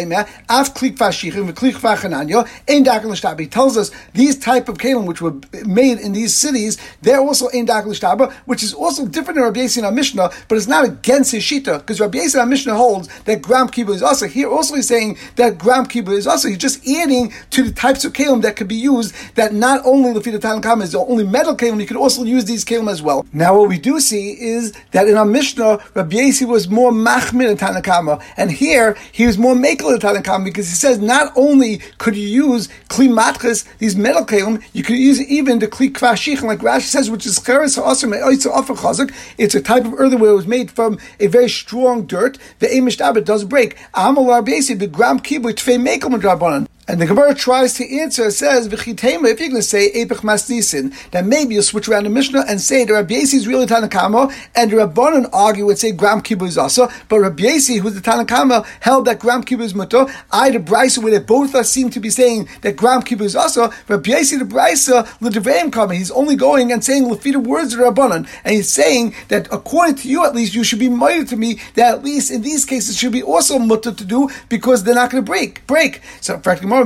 af 0.50 0.74
klik 0.76 0.97
fashichim, 0.97 1.52
v'klik 1.52 1.74
fachananya, 1.74 2.47
ein 2.67 2.84
dakin 2.84 3.10
l'shtaba. 3.10 3.39
He 3.39 3.47
tells 3.47 3.78
us 3.78 3.91
these 4.13 4.38
type 4.38 4.50
type 4.51 4.67
of 4.67 4.77
kalim 4.77 5.05
which 5.05 5.21
were 5.21 5.35
made 5.65 5.97
in 5.99 6.11
these 6.11 6.33
cities, 6.35 6.77
they're 7.01 7.23
also 7.29 7.47
in 7.49 7.65
Dakal 7.65 7.93
Shtaba, 7.99 8.31
which 8.49 8.63
is 8.63 8.73
also 8.73 9.05
different 9.05 9.37
in 9.37 9.43
Rabbi 9.43 9.61
Yassin 9.61 9.93
Mishnah, 9.93 10.29
but 10.47 10.57
it's 10.57 10.67
not 10.67 10.83
against 10.85 11.31
his 11.31 11.43
Shita, 11.43 11.79
because 11.79 12.01
Rabbi 12.01 12.19
Yassin 12.19 12.49
Mishnah 12.49 12.75
holds 12.75 13.07
that 13.23 13.41
Gram 13.41 13.67
Kibbutz 13.69 13.95
is 13.95 14.03
also. 14.03 14.27
Here 14.27 14.49
also 14.49 14.75
he's 14.75 14.87
saying 14.87 15.17
that 15.37 15.57
Gram 15.57 15.85
Kibbutz 15.85 16.17
is 16.23 16.27
also. 16.27 16.49
He's 16.49 16.57
just 16.57 16.85
adding 16.87 17.31
to 17.51 17.63
the 17.63 17.71
types 17.71 18.03
of 18.03 18.11
kalim 18.13 18.41
that 18.41 18.55
could 18.57 18.67
be 18.67 18.75
used, 18.75 19.15
that 19.35 19.53
not 19.53 19.81
only 19.85 20.11
the 20.11 20.19
Tanakam 20.19 20.81
is 20.81 20.91
the 20.91 20.99
only 20.99 21.23
metal 21.23 21.55
kalim, 21.55 21.79
you 21.79 21.87
could 21.87 21.97
also 21.97 22.23
use 22.23 22.45
these 22.45 22.65
kalim 22.65 22.89
as 22.91 23.01
well. 23.01 23.25
Now 23.31 23.57
what 23.57 23.69
we 23.69 23.79
do 23.79 23.99
see 23.99 24.31
is 24.31 24.73
that 24.91 25.07
in 25.07 25.15
our 25.15 25.25
Mishnah, 25.25 25.79
Rabbi 25.93 26.17
Yassi 26.17 26.45
was 26.45 26.67
more 26.69 26.91
machmir 26.91 27.49
in 27.51 27.57
Tanakama, 27.57 28.21
and 28.35 28.51
here 28.51 28.97
he 29.11 29.25
was 29.25 29.37
more 29.37 29.55
makel 29.55 29.93
in 29.93 29.99
Tanakama, 29.99 30.43
because 30.43 30.67
he 30.67 30.75
says 30.75 30.99
not 30.99 31.31
only 31.37 31.77
could 31.99 32.15
you 32.17 32.27
use 32.27 32.67
klimatris, 32.89 33.65
these 33.77 33.95
metal 33.95 34.25
kalim, 34.41 34.63
you 34.73 34.84
could 34.84 34.97
use 34.97 35.19
it 35.19 35.27
even 35.27 35.60
to 35.60 35.67
kli 35.67 35.91
kvashich, 35.91 36.41
like 36.41 36.60
Rashi 36.60 36.82
says, 36.82 37.10
which 37.10 37.25
is 37.25 37.39
cheres 37.39 37.75
ha'asr 37.75 38.51
offer 38.51 38.73
chazak. 38.73 39.13
It's 39.38 39.56
a 39.56 39.62
type 39.62 39.86
of 39.86 39.93
earthenware 39.93 40.32
that 40.32 40.36
was 40.36 40.47
made 40.47 40.71
from 40.71 40.99
a 41.19 41.27
very 41.27 41.49
strong 41.49 42.06
dirt. 42.06 42.38
The 42.60 42.67
amish 42.67 43.25
does 43.25 43.43
break. 43.43 43.77
Amal 43.93 44.25
arbesi 44.25 44.77
begram 44.77 45.19
kibu 45.21 45.54
tfei 45.54 45.80
mekel 45.80 46.10
madrabanan. 46.12 46.67
And 46.91 46.99
the 46.99 47.06
Gemara 47.06 47.34
tries 47.34 47.75
to 47.75 47.99
answer, 47.99 48.30
says, 48.32 48.67
if 48.67 48.86
you're 48.86 48.95
going 48.95 49.36
to 49.36 49.62
say 49.62 49.93
Epich 49.93 50.23
Masnisin, 50.23 50.93
then 51.12 51.30
maybe 51.30 51.54
you'll 51.54 51.63
switch 51.63 51.88
around 51.88 52.04
the 52.04 52.10
Mishnah 52.10 52.43
and 52.49 52.60
say 52.60 52.84
the 52.84 52.91
Rabbi 52.91 53.13
Yasi 53.13 53.38
is 53.38 53.47
really 53.47 53.65
Tanakama, 53.65 54.30
and 54.58 54.69
the 54.69 54.75
Rabbanon 54.75 55.30
argue 55.32 55.69
and 55.69 55.80
say 55.80 55.93
Gram 55.93 56.21
Kibu 56.21 56.45
is 56.45 56.58
also, 56.58 56.89
but 57.08 57.21
Rabbi 57.21 57.43
Yasi, 57.43 57.77
who's 57.77 57.95
the 57.95 58.01
Tanakama, 58.01 58.65
held 58.82 59.06
that 59.06 59.19
Gram 59.19 59.41
Kibu 59.41 59.62
is 59.62 59.73
Mutter. 59.73 60.06
I, 60.34 60.49
the 60.49 60.60
Brisa, 60.60 61.01
where 61.01 61.17
they 61.17 61.25
both 61.25 61.56
us 61.56 61.69
seem 61.71 61.91
to 61.91 62.01
be 62.01 62.10
saying 62.10 62.49
that 62.60 62.75
Gram 62.75 63.04
Kibu 63.04 63.21
is 63.21 63.38
also, 63.38 63.71
Rabbi 63.88 64.12
Yasi, 64.12 64.36
the 64.36 64.43
Brisa, 64.43 65.08
L'Devayim 65.21 65.71
Kama, 65.71 65.95
he's 65.95 66.12
only 66.12 66.36
going 66.36 66.73
and 66.73 66.84
saying 66.84 67.06
Lefita 67.06 67.41
words 67.41 67.73
of 67.73 67.80
Rabbanon, 67.80 68.27
and 68.43 68.54
he's 68.54 68.69
saying 68.69 69.15
that 69.30 69.47
according 69.49 69.95
to 69.95 70.10
you 70.10 70.25
at 70.25 70.36
least, 70.36 70.54
you 70.54 70.65
should 70.65 70.80
be 70.80 70.89
mighty 70.89 71.23
to 71.23 71.38
me, 71.38 71.62
that 71.75 71.93
at 71.93 72.04
least 72.04 72.32
in 72.32 72.41
these 72.41 72.65
cases 72.65 72.97
should 72.97 73.13
be 73.13 73.23
also 73.23 73.58
Mutter 73.58 73.93
to 73.93 74.04
do, 74.04 74.30
because 74.49 74.84
they're 74.84 74.93
not 74.93 75.10
going 75.10 75.23
to 75.23 75.32
break. 75.32 75.65
Break. 75.67 76.01
So, 76.19 76.34
in 76.34 76.41
fact, 76.41 76.60
Gemara, 76.60 76.81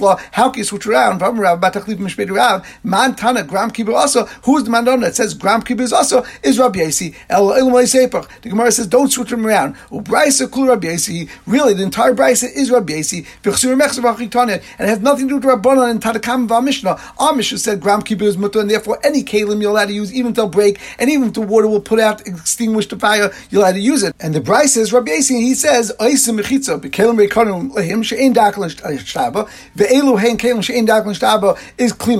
law, 0.00 0.16
how 0.32 0.50
can 0.50 0.58
you 0.58 0.64
switch 0.64 0.86
around? 0.86 1.20
Man 2.84 3.14
Tana, 3.14 3.42
Gram 3.42 3.70
Kibbur 3.70 3.94
also. 3.94 4.26
Who's 4.44 4.64
the 4.64 4.70
man 4.70 4.84
that 4.84 5.14
says 5.16 5.34
Gram 5.34 5.62
Kibbur 5.62 5.80
is 5.80 5.92
also? 5.92 6.24
Is 6.42 6.58
Rabbi 6.58 6.80
Yasi. 6.80 7.14
The 7.28 8.26
Gemara 8.42 8.72
says, 8.72 8.86
don't 8.86 9.10
switch 9.10 9.30
them 9.30 9.46
around. 9.46 9.76
Ubraisa 9.90 10.50
Kul 10.50 10.68
Rabbi 10.68 10.88
Yasi. 10.88 11.28
Really, 11.46 11.74
the 11.74 11.82
entire 11.82 12.14
Braisa 12.14 12.48
is 12.54 12.70
Rabbi 12.70 12.94
Yasi. 12.94 13.26
And 13.44 14.50
it 14.50 14.62
has 14.78 15.00
nothing 15.00 15.28
to 15.28 15.40
do 15.40 15.46
with 15.48 15.56
Rabbanon 15.56 15.90
and 15.90 16.00
Tadakam 16.00 16.44
of 16.44 16.52
Our 16.52 17.32
Mishnah 17.34 17.58
said 17.58 17.80
Gram 17.80 18.02
Kibbur 18.02 18.22
is 18.22 18.36
mutter, 18.36 18.60
and 18.60 18.70
therefore 18.70 18.98
any 19.04 19.22
kalim 19.22 19.60
you're 19.60 19.70
allowed 19.70 19.86
to 19.86 19.92
use, 19.92 20.12
even 20.14 20.32
they'll 20.32 20.48
break, 20.48 20.78
and 20.98 21.10
even 21.10 21.28
if 21.28 21.34
the 21.34 21.40
water 21.40 21.66
will 21.66 21.80
put 21.80 21.98
out, 21.98 22.26
extinguish 22.26 22.86
the 22.88 22.98
fire, 22.98 23.32
you're 23.50 23.62
allowed 23.62 23.72
to 23.72 23.80
use 23.80 24.02
it. 24.02 24.14
And 24.20 24.34
the 24.34 24.40
Braisa 24.40 24.78
is 24.78 24.92
Rabbi 24.92 25.12
Yasi, 25.12 25.40
he 25.40 25.54
says, 25.54 25.92
Oisim 25.98 26.40
Mechitza, 26.40 26.80
Bekalim 26.80 27.16
Reikanim 27.26 27.72
Lehim, 27.72 28.04
She'en 28.04 28.34
Dakal 28.34 28.64
Shtaba, 28.98 29.48
ve'elu 29.76 30.18
hein 30.18 30.36
kelim 30.36 30.62
she'en 30.62 30.84
dagon 30.84 31.14
shtaba 31.14 31.58
is 31.78 31.92
kli 31.92 32.16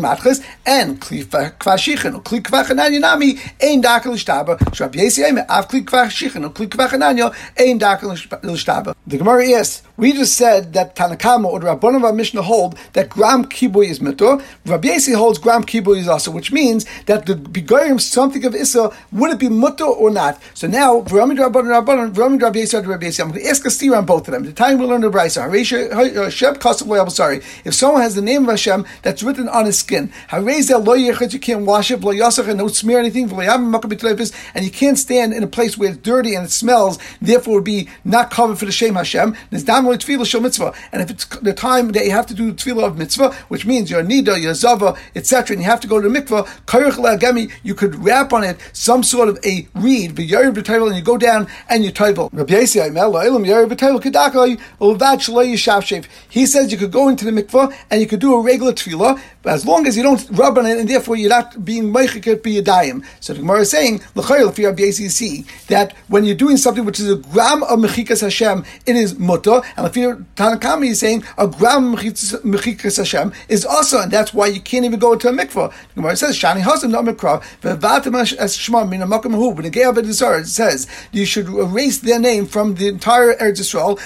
and 0.67 1.01
kli 1.01 1.25
kvashichen 1.25 2.15
or 2.15 2.21
kli 2.21 2.41
kvachananya 2.43 3.01
nami 3.01 3.39
ein 3.63 3.81
dagon 3.81 4.15
shtaba 4.15 4.59
shrab 4.73 4.95
yesi 4.95 5.23
av 5.49 5.69
kli 5.69 5.81
or 6.45 6.51
kli 6.51 7.35
ein 7.59 7.79
dagon 7.79 8.17
shtaba. 8.17 8.95
The 9.07 9.19
Gemara 9.19 9.47
asks, 9.51 9.83
We 9.97 10.13
just 10.13 10.37
said 10.37 10.73
that 10.75 10.95
Tanakama 10.95 11.47
or 11.47 11.61
the 11.61 11.67
Rabbanim 11.67 11.97
of 11.97 12.05
our 12.05 12.13
Mishnah 12.13 12.43
hold 12.43 12.79
that 12.93 13.09
gram 13.09 13.45
kibui 13.45 13.89
is 13.89 13.99
mitur. 14.01 14.43
Rabbi 14.67 14.99
holds 15.15 15.39
gram 15.39 15.65
kibui 15.65 15.99
is 15.99 16.09
also, 16.09 16.31
which 16.31 16.53
means 16.53 16.85
that 17.07 17.27
the 17.27 17.35
begoyim 17.35 18.01
something 18.01 18.45
of 18.45 18.55
issa 18.55 18.91
would 19.13 19.33
it 19.33 19.39
be 19.39 19.49
mutter 19.49 19.85
or 19.85 20.11
not? 20.11 20.41
So 20.55 20.67
now, 20.67 21.01
Rabbi 21.01 21.35
Rabbanim, 21.35 21.85
Rabbanim, 21.85 22.17
Rabbi 22.17 22.57
Rabbi 22.57 22.59
Yasi, 22.61 22.79
Rabbi 22.79 23.07
Yasi. 23.07 23.23
I'm 23.23 23.31
going 23.31 23.43
to 23.43 23.49
ask 23.49 23.65
a 23.65 23.71
steer 23.71 23.95
on 23.95 24.07
both 24.07 24.29
of 24.29 24.33
them. 24.33 24.45
The 24.45 24.53
time 24.53 24.79
we 24.79 24.87
learn 24.87 25.01
the 25.01 25.11
brisa. 25.11 25.47
Uh, 25.47 27.11
sorry, 27.11 27.41
if 27.65 27.75
someone 27.75 28.03
has 28.03 28.15
the 28.15 28.23
name 28.23 28.45
of 28.45 28.51
Hashem 28.51 28.87
that's 29.03 29.23
written 29.23 29.49
on 29.49 29.67
his 29.67 29.79
skin, 29.79 30.13
you 30.33 31.39
can't 31.41 31.67
wash 31.67 31.91
it, 31.91 32.05
and 32.05 32.59
don't 32.59 32.75
smear 32.75 32.99
anything, 32.99 33.31
and 33.31 34.65
you 34.65 34.71
can't 34.71 34.99
stand 34.99 35.33
in 35.33 35.43
a 35.43 35.47
place 35.47 35.77
where 35.77 35.91
it's 35.91 35.99
dirty 35.99 36.35
and 36.35 36.47
it 36.47 36.51
smells. 36.51 36.99
Therefore, 37.21 37.55
it 37.55 37.57
would 37.57 37.65
be 37.65 37.89
not 38.05 38.31
covered 38.31 38.59
for 38.59 38.65
the 38.65 38.73
shame 38.73 38.95
Hashem. 38.95 39.37
And 39.87 41.03
if 41.03 41.11
it's 41.11 41.25
the 41.25 41.55
time 41.55 41.93
that 41.93 42.05
you 42.05 42.11
have 42.11 42.27
to 42.27 42.35
do 42.35 42.53
tefillah 42.53 42.85
of 42.85 42.99
mitzvah, 42.99 43.33
which 43.49 43.67
means 43.67 43.91
your 43.91 44.03
nida, 44.03 44.41
your 44.41 44.55
zava, 44.55 44.97
etc., 45.15 45.55
and 45.55 45.63
you 45.63 45.69
have 45.69 45.81
to 45.81 45.87
go 45.87 46.01
to 46.01 46.09
the 46.09 46.21
mikvah, 46.21 46.47
you 47.63 47.75
could 47.75 47.95
wrap 47.97 48.33
on 48.33 48.45
it 48.45 48.59
some 48.73 49.03
sort 49.03 49.29
of 49.29 49.39
a 49.45 49.67
reed, 49.75 50.19
and 50.19 50.97
you 50.97 51.03
go 51.03 51.17
down 51.17 51.47
and 51.69 51.85
you 51.85 51.93
toivel. 51.93 52.31
He 56.29 56.47
says 56.47 56.73
you 56.73 56.79
could 56.79 56.93
go 56.93 57.09
into 57.09 57.25
the 57.25 57.31
mikvah 57.31 57.75
and 57.91 58.01
you 58.01 58.07
could 58.07 58.21
do 58.21 58.35
a 58.35 58.41
regular 58.43 58.73
tefillah, 58.73 59.21
as 59.45 59.65
long 59.65 59.87
as 59.87 59.97
you 59.97 60.03
don't 60.03 60.29
rub 60.33 60.59
on 60.59 60.67
it, 60.67 60.79
and 60.79 60.89
therefore 60.89 61.17
you're 61.17 61.31
not 61.31 61.65
being 61.65 61.93
meichik 61.93 62.43
be 62.43 62.59
a 62.59 62.63
dayim. 62.63 63.05
So 63.21 63.33
the 63.33 63.41
Gemara 63.41 63.61
is 63.61 63.71
saying, 63.71 64.03
if 64.17 64.59
you 64.59 64.67
have 64.67 64.77
that 64.77 65.95
when 66.09 66.25
you're 66.25 66.35
doing 66.35 66.57
something 66.57 66.85
which 66.85 66.99
is 67.01 67.11
a 67.11 67.17
gram 67.17 67.63
of 67.63 67.79
mechikas 67.79 68.21
Hashem, 68.23 68.65
it 68.87 68.97
is 68.97 69.19
mutter, 69.19 69.61
and 69.77 69.87
if 69.87 69.97
you're 69.97 70.17
Tanakami 70.37 70.91
is 70.91 71.01
saying 71.01 71.25
a 71.39 71.47
gram 71.47 71.95
mechikas 71.97 72.97
Hashem 72.97 73.33
is 73.49 73.65
also, 73.65 74.01
and 74.01 74.11
that's 74.11 74.33
why 74.33 74.47
you 74.47 74.61
can't 74.61 74.85
even 74.85 74.99
go 74.99 75.13
into 75.13 75.29
a 75.29 75.33
mikvah. 75.33 75.71
The 75.71 75.95
Gemara 75.95 76.17
says, 76.17 76.37
Shani 76.39 76.63
Hasim 76.63 76.91
no 76.91 77.03
mikra, 77.03 77.43
ve'vatim 77.61 78.19
as 78.39 78.57
shma 78.57 78.89
min 78.89 79.03
a 79.03 79.07
makam 79.07 79.35
hu, 79.35 79.51
when 79.51 79.67
it 79.67 80.47
says 80.47 80.87
you 81.13 81.25
should 81.25 81.49
erase 81.49 81.99
their 81.99 82.19
name 82.19 82.47
from 82.47 82.75
the 82.77 82.89
entire 82.89 83.35
Eretz 83.35 83.61
Yisrael. 83.61 83.99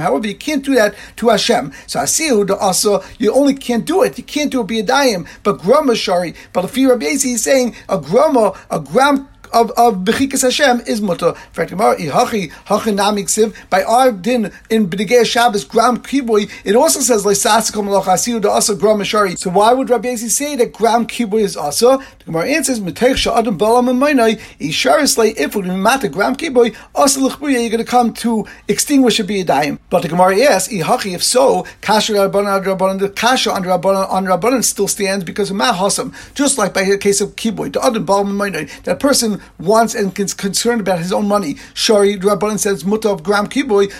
However, 0.00 0.26
you 0.26 0.34
can't 0.34 0.64
do 0.64 0.74
that 0.74 0.94
to 1.16 1.28
Hashem. 1.28 1.72
So 1.86 2.00
Asihu 2.00 2.50
also, 2.60 3.02
you 3.18 3.32
only 3.32 3.54
can't 3.54 3.84
do 3.84 4.02
it. 4.02 4.18
You 4.18 4.24
can't 4.24 4.50
do 4.50 4.62
it 4.62 4.86
daim, 4.86 5.26
but 5.42 5.58
grama 5.58 5.94
shari. 5.94 6.34
But 6.52 6.64
if 6.64 6.76
you 6.76 6.90
Rabbi 6.90 7.06
he's 7.06 7.42
saying 7.42 7.74
a 7.88 7.98
grama, 7.98 8.58
a 8.70 8.80
gram 8.80 9.28
of 9.54 9.70
of 9.76 10.04
bechikas 10.04 10.42
Hashem 10.42 10.82
is 10.86 11.00
mutter. 11.00 11.32
Ihachi 11.54 12.50
hachinamiksiv 12.66 13.54
by 13.70 13.82
our 13.84 14.12
din 14.12 14.52
in 14.68 14.88
b'negei 14.88 15.24
Shabbos 15.24 15.64
gram 15.64 15.98
kibui. 15.98 16.50
It 16.64 16.76
also 16.76 17.00
says 17.00 17.24
leisasikom 17.24 17.88
lochasiu 17.88 18.40
da 18.40 18.50
also 18.50 18.74
gram 18.74 18.98
mashari. 18.98 19.38
So 19.38 19.50
why 19.50 19.72
would 19.72 19.90
Rabbi 19.90 20.08
Yezi 20.08 20.28
say 20.28 20.56
that 20.56 20.72
gram 20.72 21.06
kibui 21.06 21.42
is 21.42 21.56
also? 21.56 21.98
The 21.98 22.24
Gemara 22.26 22.48
answers 22.48 22.80
mitech 22.80 23.16
sha'adam 23.16 23.58
balam 23.58 23.88
and 23.90 24.38
isharis 24.60 25.14
if 25.36 25.54
we 25.54 25.62
matter 25.62 26.08
gram 26.08 26.34
kibui 26.34 26.76
also 26.94 27.20
l'chbuya 27.20 27.60
you're 27.60 27.70
going 27.70 27.78
to 27.78 27.84
come 27.84 28.12
to 28.12 28.46
extinguish 28.68 29.20
a 29.20 29.24
biyadayim. 29.24 29.78
But 29.90 30.02
the 30.02 30.08
Gemara 30.08 30.38
asks 30.40 30.72
ihachi 30.72 31.14
if 31.14 31.22
so 31.22 31.64
kasha 31.80 32.12
rabbanan 32.12 32.64
rabbanan 32.64 32.98
the 32.98 33.08
kasha 33.08 33.52
under 33.52 33.68
rabbanan 33.68 34.10
on 34.10 34.24
rabbanan 34.24 34.64
still 34.64 34.88
stands 34.88 35.24
because 35.24 35.50
of 35.50 35.56
mahasam 35.56 36.14
just 36.34 36.58
like 36.58 36.74
by 36.74 36.84
the 36.84 36.98
case 36.98 37.20
of 37.20 37.36
kibui 37.36 37.72
the 37.72 37.84
adam 37.84 38.04
balam 38.04 38.44
and 38.44 38.68
that 38.84 38.98
person 38.98 39.40
wants 39.58 39.94
and 39.94 40.18
is 40.18 40.34
concerned 40.34 40.80
about 40.80 40.98
his 40.98 41.12
own 41.12 41.26
money. 41.28 41.56
Shari 41.74 42.16
Rabbanan 42.16 42.58
says 42.58 42.84
muta 42.84 43.10
of 43.10 43.22
gram 43.22 43.46
kiboy. 43.46 43.92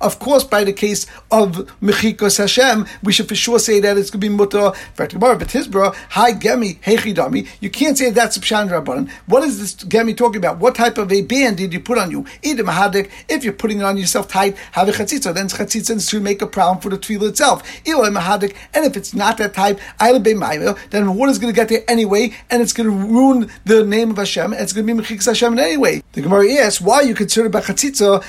Of 0.00 0.18
course, 0.18 0.44
by 0.44 0.64
the 0.64 0.72
case 0.72 1.06
of 1.30 1.56
mechikos 1.80 2.38
Hashem, 2.38 2.86
we 3.02 3.12
should 3.12 3.28
for 3.28 3.34
sure 3.34 3.58
say 3.58 3.80
that 3.80 3.96
it's 3.96 4.10
going 4.10 4.20
to 4.20 4.28
be 4.28 4.34
muta. 4.34 4.72
But 4.96 5.10
Tisbra 5.10 5.94
hi 6.10 6.32
gemi 6.32 6.78
hechidami. 6.80 7.48
You 7.60 7.70
can't 7.70 7.96
say 7.96 8.10
that's 8.10 8.36
a 8.36 8.40
pshan 8.40 8.68
Rabbanan. 8.68 9.10
What 9.26 9.42
is 9.42 9.58
this 9.58 9.74
gemi 9.74 10.16
talking 10.16 10.38
about? 10.38 10.58
What 10.58 10.74
type 10.74 10.98
of 10.98 11.12
a 11.12 11.22
band 11.22 11.56
did 11.58 11.72
you 11.72 11.80
put 11.80 11.98
on 11.98 12.10
you? 12.10 12.24
Mahadik. 12.42 13.10
If 13.28 13.44
you're 13.44 13.52
putting 13.52 13.78
it 13.78 13.84
on 13.84 13.96
yourself 13.96 14.28
tight, 14.28 14.56
have 14.72 14.88
a 14.88 14.92
chatzitza. 14.92 15.34
Then 15.34 15.48
chatzitza 15.48 16.08
to 16.10 16.20
make 16.20 16.42
a 16.42 16.46
problem 16.46 16.80
for 16.80 16.88
the 16.90 16.98
tefillah 16.98 17.30
itself. 17.30 17.62
Ilay 17.84 18.16
mahadik. 18.16 18.54
And 18.74 18.84
if 18.84 18.96
it's 18.96 19.14
not 19.14 19.38
that 19.38 19.54
type, 19.54 19.80
then 19.98 21.14
what 21.14 21.28
is 21.28 21.38
going 21.38 21.52
to 21.52 21.56
get 21.56 21.68
there 21.68 21.84
anyway, 21.88 22.32
and 22.50 22.62
it's 22.62 22.72
going 22.72 22.88
to 22.88 22.94
ruin 22.94 23.50
the 23.64 23.84
name 23.84 24.10
of 24.16 24.26
Hashem, 24.26 24.52
and 24.52 24.62
it's 24.62 24.72
going 24.72 24.86
to 24.86 24.94
be 24.94 25.00
Mechikas 25.00 25.26
Hashem 25.26 25.58
anyway. 25.58 26.02
The 26.12 26.22
Gemara 26.22 26.50
asks, 26.54 26.80
why 26.80 27.02
you 27.02 27.14
concerned 27.14 27.48
about 27.48 27.64
Chatzitza, 27.64 28.24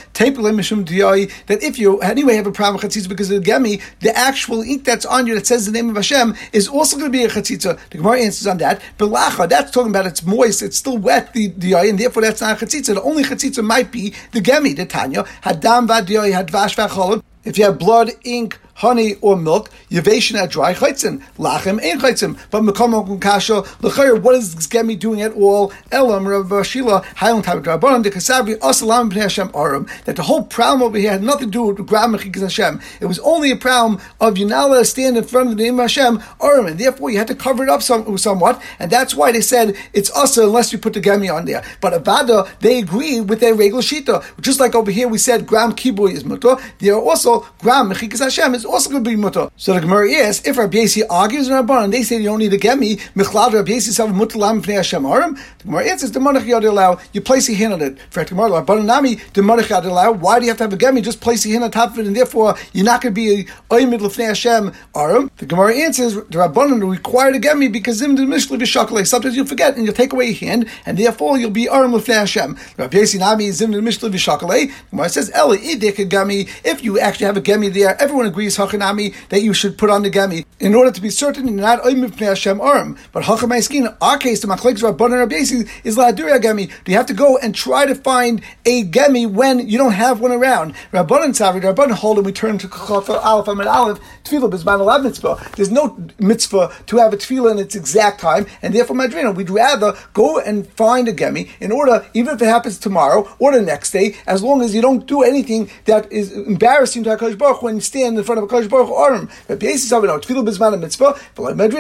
that 1.48 1.64
if 1.64 1.80
you 1.80 2.00
anyway 2.00 2.36
have 2.36 2.48
a 2.48 2.52
problem 2.52 2.82
with 2.82 2.92
Chatzitza 2.92 3.10
because 3.10 3.32
of 3.32 3.44
the 3.44 3.50
Gemi, 3.50 3.82
the 4.02 4.16
actual 4.18 4.62
ink 4.62 4.84
that's 4.84 5.06
on 5.06 5.28
you 5.28 5.36
that 5.36 5.48
says 5.48 5.66
the 5.66 5.72
name 5.72 5.90
of 5.90 5.96
Hashem 5.96 6.36
is 6.54 6.68
also 6.68 6.98
going 6.98 7.12
to 7.12 7.18
be 7.18 7.24
a 7.24 7.30
Chatzitza. 7.30 7.80
The 7.90 7.98
Gemara 7.98 8.22
answers 8.22 8.48
on 8.48 8.58
that. 8.58 8.82
Belacha, 8.98 9.48
that's 9.48 9.72
talking 9.72 9.92
about 9.92 10.06
it's 10.06 10.24
moist, 10.24 10.62
it's 10.62 10.78
still 10.78 10.98
wet, 10.98 11.34
the, 11.34 11.48
the 11.48 11.74
and 11.74 12.00
therefore 12.00 12.24
that's 12.24 12.42
not 12.42 12.62
a 12.62 12.66
Chatzitza. 12.66 12.96
The 12.96 13.02
only 13.02 13.24
Chatzitza 13.24 13.64
might 13.64 13.92
be 13.92 14.14
the 14.32 14.42
Gemi, 14.42 14.76
the 14.76 14.86
Tanya, 14.86 15.24
Hadam 15.44 15.88
Vadiyai, 15.88 16.34
Hadvash 16.34 16.76
Vacholim. 16.76 17.24
If 17.48 17.58
you 17.58 17.64
have 17.64 17.80
blood, 17.80 18.12
ink, 18.26 18.60
honey 18.78 19.16
or 19.22 19.36
milk, 19.36 19.70
yavation 19.90 20.36
at 20.36 20.52
dry 20.52 20.74
chaitzin, 20.74 21.24
lachem 21.38 21.82
ain't 21.82 22.02
chaitzin. 22.02 22.40
But 22.52 22.62
mekom 22.62 23.20
kasha 23.20 23.64
lechayr, 23.82 24.22
what 24.22 24.36
is 24.36 24.56
gemi 24.56 24.98
doing 25.00 25.22
at 25.22 25.34
all? 25.34 25.74
Elam 25.92 26.28
Rav 26.28 26.66
Shila 26.66 27.04
Highland 27.16 27.46
Tabit 27.46 27.64
Rabbanon 27.64 28.04
de 28.04 28.12
Kasabi 28.12 28.56
Asalam 28.60 29.12
Hashem 29.12 29.50
Aram. 29.56 29.88
That 30.06 30.16
the 30.16 30.24
whole 30.24 30.44
problem 30.44 30.84
over 30.84 30.98
here 30.98 31.12
had 31.12 31.24
nothing 31.24 31.48
to 31.48 31.52
do 31.52 31.64
with 31.64 31.88
Gram 31.88 32.14
Mechikas 32.14 32.42
Hashem. 32.42 32.80
It 33.02 33.06
was 33.06 33.20
only 33.20 33.52
a 33.52 33.56
problem 33.56 34.00
of 34.22 34.38
you're 34.38 34.48
not 34.48 34.70
allowed 34.70 34.80
to 34.80 34.86
stand 34.86 35.18
in 35.18 35.24
front 35.24 35.50
of 35.50 35.58
the 35.58 35.64
name 35.64 35.80
of 35.80 35.84
Hashem 35.84 36.22
Aram, 36.42 36.68
and 36.68 36.80
therefore 36.80 37.10
you 37.10 37.18
had 37.18 37.28
to 37.28 37.36
cover 37.36 37.64
it 37.64 37.70
up 37.70 37.82
some, 37.82 38.18
somewhat, 38.18 38.62
and 38.78 38.92
that's 38.92 39.16
why 39.16 39.32
they 39.32 39.42
said 39.42 39.76
it's 39.94 40.12
asa 40.12 40.44
unless 40.44 40.72
you 40.72 40.78
put 40.78 40.94
the 40.94 41.02
gemi 41.02 41.34
on 41.34 41.46
there. 41.46 41.64
But 41.82 41.94
Avada 41.94 42.48
they 42.60 42.78
agree 42.78 43.22
with 43.22 43.40
their 43.40 43.56
regular 43.56 43.82
shita, 43.82 44.24
just 44.40 44.60
like 44.60 44.76
over 44.76 44.92
here 44.92 45.08
we 45.08 45.18
said 45.18 45.48
Gram 45.48 45.72
Kibui 45.72 46.14
is 46.14 46.24
mutter. 46.24 46.58
There 46.78 46.94
are 46.94 47.02
also 47.02 47.37
Gram 47.60 47.90
Mechikas 47.90 48.20
Hashem 48.20 48.56
is 48.56 48.66
also 48.66 48.90
going 48.90 49.04
to 49.04 49.10
be 49.10 49.16
mutter. 49.16 49.50
So 49.58 49.74
the 49.74 49.82
Gemara 49.82 50.10
is, 50.10 50.46
if 50.46 50.58
Rabbi 50.58 50.80
Yasi 50.80 51.06
argues 51.08 51.48
in 51.48 51.54
Rabban 51.54 51.86
and 51.86 51.94
they 51.94 52.04
say 52.04 52.18
you 52.18 52.24
don't 52.24 52.40
need 52.40 52.52
to 52.52 52.58
get 52.58 52.78
me, 52.80 52.98
Michlad 53.16 53.54
Rabbi 53.54 53.72
Yasi 53.72 53.92
sav 53.92 54.14
mutter 54.14 54.38
lam 54.38 54.62
fnei 54.62 54.76
Hashem 54.76 55.04
arim, 55.04 55.38
the 55.60 55.66
Gemara 55.66 55.86
answers, 55.86 56.12
the 56.12 56.20
Monach 56.20 56.42
Yad 56.42 56.68
allow, 56.68 57.00
you 57.14 57.22
place 57.22 57.48
your 57.48 57.58
hand 57.58 57.74
on 57.74 57.82
it. 57.82 58.00
For 58.10 58.24
the 58.24 58.30
Gemara, 58.30 58.62
Rabban 58.62 58.86
Nami, 58.86 59.16
the 59.34 59.42
Monach 59.42 59.68
Yad 59.68 59.86
allow, 59.86 60.12
why 60.12 60.40
do 60.40 60.46
you 60.46 60.52
have 60.52 60.58
to 60.58 60.64
have 60.64 60.74
a 60.74 60.78
gemi? 60.78 61.04
Just 61.04 61.22
place 61.22 61.46
your 61.46 61.54
hand 61.54 61.64
on 61.64 61.72
top 61.72 61.92
of 61.92 62.00
it 62.00 62.08
and 62.08 62.16
therefore 62.16 62.56
you're 62.74 62.86
not 62.86 63.02
going 63.02 63.14
to 63.14 63.16
be 63.16 63.42
a 63.42 63.44
oimid 63.74 64.00
lefnei 64.00 64.28
Hashem 64.28 64.72
arim. 64.96 65.30
The 65.38 65.46
Gemara 65.46 65.76
answers, 65.76 66.16
the 66.16 66.22
Rabban 66.22 66.90
required 66.90 67.36
a 67.36 67.40
gemi 67.40 67.72
because 67.72 67.98
zim 67.98 68.16
the 68.16 68.24
mishli 68.24 68.58
b'shakle. 68.58 69.06
Sometimes 69.06 69.36
you'll 69.36 69.46
forget 69.46 69.76
and 69.76 69.86
you'll 69.86 69.94
take 69.94 70.14
away 70.14 70.28
your 70.28 70.50
hand 70.50 70.70
and 70.86 70.98
therefore 70.98 71.38
you'll 71.38 71.52
be 71.52 71.66
arim 71.66 71.94
lefnei 71.94 72.20
Hashem. 72.20 72.58
Rabbi 72.78 72.98
Yasi 72.98 73.20
Nami 73.20 73.52
zim 73.52 73.72
the 73.72 73.80
mishli. 73.80 74.08
The 74.08 74.74
Gemara 74.90 75.10
says, 75.10 75.32
Eli 75.36 75.58
idik 75.58 76.10
gemi. 76.10 76.50
If 76.64 76.84
you 76.84 77.00
actually 77.00 77.27
have 77.28 77.38
a 77.38 77.42
gemi 77.42 77.72
there, 77.72 78.00
everyone 78.02 78.26
agrees 78.26 78.58
hachanami 78.58 79.14
that 79.30 79.42
you 79.42 79.54
should 79.54 79.78
put 79.78 79.90
on 79.90 80.02
the 80.04 80.10
gemi 80.10 80.46
in 80.60 80.74
order 80.74 80.92
to 80.92 81.02
be 81.02 81.10
certain 81.10 81.48
you're 81.48 81.58
not 81.58 81.84
pnei 81.84 82.28
Hashem 82.28 82.60
arm. 82.60 82.98
But 83.12 83.24
hachamay 83.24 83.62
skin, 83.62 83.88
our 84.02 84.18
case, 84.18 84.42
the 84.42 84.48
machlekes 84.48 84.84
and 84.84 85.14
rabbi 85.14 85.36
is 85.36 85.98
la'aduria 85.98 86.40
gemi. 86.40 86.72
Do 86.84 86.92
you 86.92 86.98
have 86.98 87.06
to 87.08 87.14
go 87.14 87.38
and 87.38 87.54
try 87.54 87.86
to 87.86 87.96
find 87.96 88.42
a 88.66 88.84
gemi 88.86 89.30
when 89.30 89.68
you 89.68 89.78
don't 89.78 89.92
have 89.92 90.20
one 90.20 90.32
around? 90.32 90.74
Rabban 90.92 91.26
and 91.26 91.34
Savi, 91.34 91.62
Rabban 91.62 91.92
hold 91.92 92.18
and 92.18 92.26
we 92.26 92.32
turn 92.32 92.58
to 92.58 92.68
Chachaf 92.68 93.10
Aleph 93.10 93.48
and 93.48 93.62
Aleph, 93.62 94.00
Tefillah 94.24 94.50
Bizman 94.50 94.80
Alav 94.80 95.04
mitzvah. 95.04 95.52
There's 95.56 95.72
no 95.72 95.98
mitzvah 96.20 96.72
to 96.88 96.98
have 96.98 97.14
a 97.14 97.18
tefillah 97.18 97.52
in 97.52 97.60
its 97.60 97.76
exact 97.76 98.20
time, 98.20 98.46
and 98.62 98.74
therefore, 98.74 98.96
Madrina, 98.96 99.36
we'd 99.36 99.50
rather 99.50 99.96
go 100.14 100.40
and 100.40 100.68
find 100.68 101.08
a 101.08 101.14
gemi 101.14 101.50
in 101.60 101.72
order, 101.72 102.06
even 102.14 102.36
if 102.36 102.42
it 102.42 102.46
happens 102.46 102.78
tomorrow 102.78 103.28
or 103.40 103.52
the 103.52 103.62
next 103.62 103.92
day, 103.92 104.16
as 104.26 104.42
long 104.42 104.62
as 104.62 104.74
you 104.74 104.82
don't 104.82 105.06
do 105.08 105.24
anything 105.24 105.70
that 105.86 106.12
is 106.12 106.32
embarrassing 106.32 107.04
to 107.04 107.10
HaKadosh 107.18 107.38
Baruch 107.38 107.62
when 107.62 107.76
you 107.76 107.82
stand 107.82 108.18
in 108.18 108.24
front 108.24 108.40
of 108.40 108.46
a 108.46 108.48
HaKadosh 108.48 108.70
Baruch 108.70 108.90
Arim. 108.90 109.30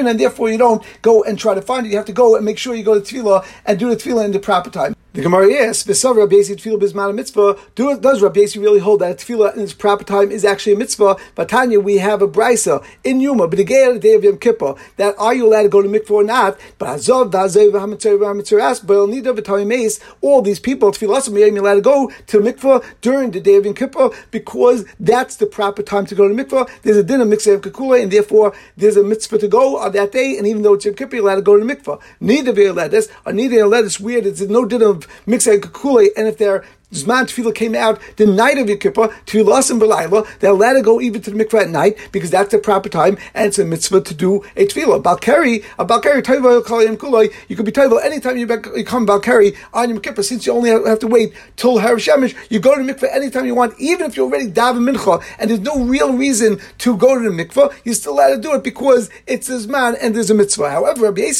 And 0.07 0.19
therefore 0.19 0.49
you 0.49 0.57
don't 0.57 0.83
go 1.01 1.23
and 1.23 1.39
try 1.39 1.53
to 1.53 1.61
find 1.61 1.85
it. 1.85 1.89
You 1.89 1.97
have 1.97 2.05
to 2.07 2.13
go 2.13 2.35
and 2.35 2.43
make 2.43 2.57
sure 2.57 2.75
you 2.75 2.83
go 2.83 2.99
to 2.99 3.01
tefillah 3.01 3.45
and 3.65 3.79
do 3.79 3.89
the 3.89 3.95
tefillah 3.95 4.25
in 4.25 4.31
the 4.31 4.39
proper 4.39 4.69
time. 4.69 4.96
The 5.17 5.23
Gemara 5.23 5.51
asks, 5.51 5.83
"V'sav 5.83 6.15
Rabbi 6.15 6.35
Yasi 6.35 6.55
tefillah 6.57 6.79
bisman 6.79 7.15
mitzvah." 7.15 7.57
Do, 7.73 7.99
does 7.99 8.21
Rabbi 8.21 8.45
really 8.57 8.77
hold 8.77 8.99
that 8.99 9.17
tefillah 9.17 9.55
in 9.55 9.63
its 9.63 9.73
proper 9.73 10.03
time 10.03 10.29
is 10.29 10.45
actually 10.45 10.73
a 10.73 10.77
mitzvah? 10.77 11.17
But 11.33 11.49
Tanya, 11.49 11.79
we 11.79 11.97
have 11.97 12.21
a 12.21 12.27
brisa 12.27 12.85
in 13.03 13.19
Yuma, 13.19 13.47
but 13.47 13.57
the 13.57 13.63
day 13.63 14.13
of 14.13 14.23
Yom 14.23 14.37
Kippur, 14.37 14.75
that 14.97 15.15
are 15.17 15.33
you 15.33 15.47
allowed 15.47 15.63
to 15.63 15.69
go 15.69 15.81
to 15.81 15.89
mikvah 15.89 16.11
or 16.11 16.23
not? 16.23 16.59
But 16.77 16.89
Azov, 16.89 17.31
Dazev, 17.31 17.71
Hamitzar, 17.71 18.19
Hamitzar, 18.19 18.85
Baal 18.85 19.07
Nida, 19.07 19.35
V'Tayim 19.35 19.99
all 20.21 20.43
these 20.43 20.59
people 20.59 20.91
tefillah 20.91 21.35
you're 21.35 21.57
allowed 21.57 21.73
to 21.73 21.81
go 21.81 22.11
to 22.27 22.39
mikvah 22.39 22.85
during 23.01 23.31
the 23.31 23.39
day 23.39 23.55
of 23.55 23.65
Yom 23.65 23.73
Kippur 23.73 24.11
because 24.29 24.85
that's 24.99 25.37
the 25.37 25.47
proper 25.47 25.81
time 25.81 26.05
to 26.05 26.13
go 26.13 26.27
to 26.27 26.33
mikvah. 26.35 26.69
There's 26.83 26.97
a 26.97 27.03
dinner 27.03 27.25
mikvah 27.25 27.55
of 27.55 27.61
kakula, 27.61 28.03
and 28.03 28.11
therefore 28.11 28.53
there's 28.75 28.97
a 28.97 29.03
mitzvah 29.03 29.39
to 29.39 29.47
go 29.47 29.79
on 29.79 29.93
that 29.93 30.11
day. 30.11 30.37
And 30.37 30.45
even 30.45 30.61
though 30.61 30.75
it's 30.75 30.85
Yom 30.85 30.93
Kippur, 30.93 31.15
you're 31.15 31.25
allowed 31.25 31.37
to 31.37 31.41
go 31.41 31.57
to 31.57 31.65
mikvah. 31.65 31.99
Neither 32.19 32.53
you 32.53 32.71
allowed 32.71 32.91
this, 32.91 33.09
or 33.25 33.33
neither 33.33 33.61
allowed 33.61 33.81
this 33.81 33.99
weird. 33.99 34.27
It's 34.27 34.41
no 34.41 34.65
dinner 34.65 34.89
of 34.89 35.06
mixed 35.25 35.47
kakule, 35.47 36.07
and 36.15 36.27
if 36.27 36.37
they're 36.37 36.63
Zman 36.93 37.25
Tefillah 37.25 37.53
came 37.53 37.75
out 37.75 37.99
the 38.15 38.25
night 38.25 38.57
of 38.57 38.69
Yom 38.69 38.77
Kippur, 38.77 39.09
Tefillah 39.25 39.71
and 39.71 39.81
Belayla, 39.81 40.25
they're 40.39 40.51
allowed 40.51 40.71
to 40.73 40.81
go 40.81 41.01
even 41.01 41.21
to 41.21 41.31
the 41.31 41.43
mikveh 41.43 41.63
at 41.63 41.69
night 41.69 41.97
because 42.13 42.31
that's 42.31 42.51
the 42.51 42.59
proper 42.59 42.87
time 42.87 43.17
and 43.33 43.47
it's 43.47 43.59
a 43.59 43.65
mitzvah 43.65 43.99
to 43.99 44.13
do 44.13 44.41
a 44.55 44.65
Tefillah. 44.65 45.03
Balkari, 45.03 45.65
a 45.77 45.85
Balkari, 45.85 46.21
Kuloi, 46.23 47.33
you 47.49 47.57
could 47.57 47.65
be 47.65 47.73
Taiva 47.73 48.01
anytime 48.05 48.37
you 48.37 48.47
come 48.85 49.05
Balkari 49.05 49.53
on 49.73 49.89
Yom 49.89 49.99
Kippur, 49.99 50.23
since 50.23 50.45
you 50.45 50.53
only 50.53 50.69
have 50.69 50.99
to 50.99 51.07
wait 51.07 51.33
till 51.57 51.77
Harav 51.77 51.97
Shemesh, 51.97 52.33
you 52.49 52.61
go 52.61 52.73
to 52.73 52.81
the 52.81 52.93
mikveh 52.93 53.13
anytime 53.13 53.45
you 53.45 53.53
want, 53.53 53.77
even 53.77 54.05
if 54.05 54.15
you're 54.15 54.27
already 54.27 54.49
daven 54.49 54.89
mincha 54.89 55.21
and 55.39 55.49
there's 55.49 55.59
no 55.59 55.83
real 55.83 56.13
reason 56.13 56.57
to 56.77 56.95
go 56.95 57.21
to 57.21 57.29
the 57.29 57.35
mikveh, 57.35 57.73
you're 57.83 57.95
still 57.95 58.13
allowed 58.13 58.35
to 58.35 58.39
do 58.39 58.53
it 58.53 58.63
because 58.63 59.09
it's 59.27 59.49
a 59.49 59.67
man 59.67 59.97
and 60.01 60.15
there's 60.15 60.29
a 60.29 60.33
mitzvah. 60.33 60.69
However, 60.69 61.13
if 61.17 61.39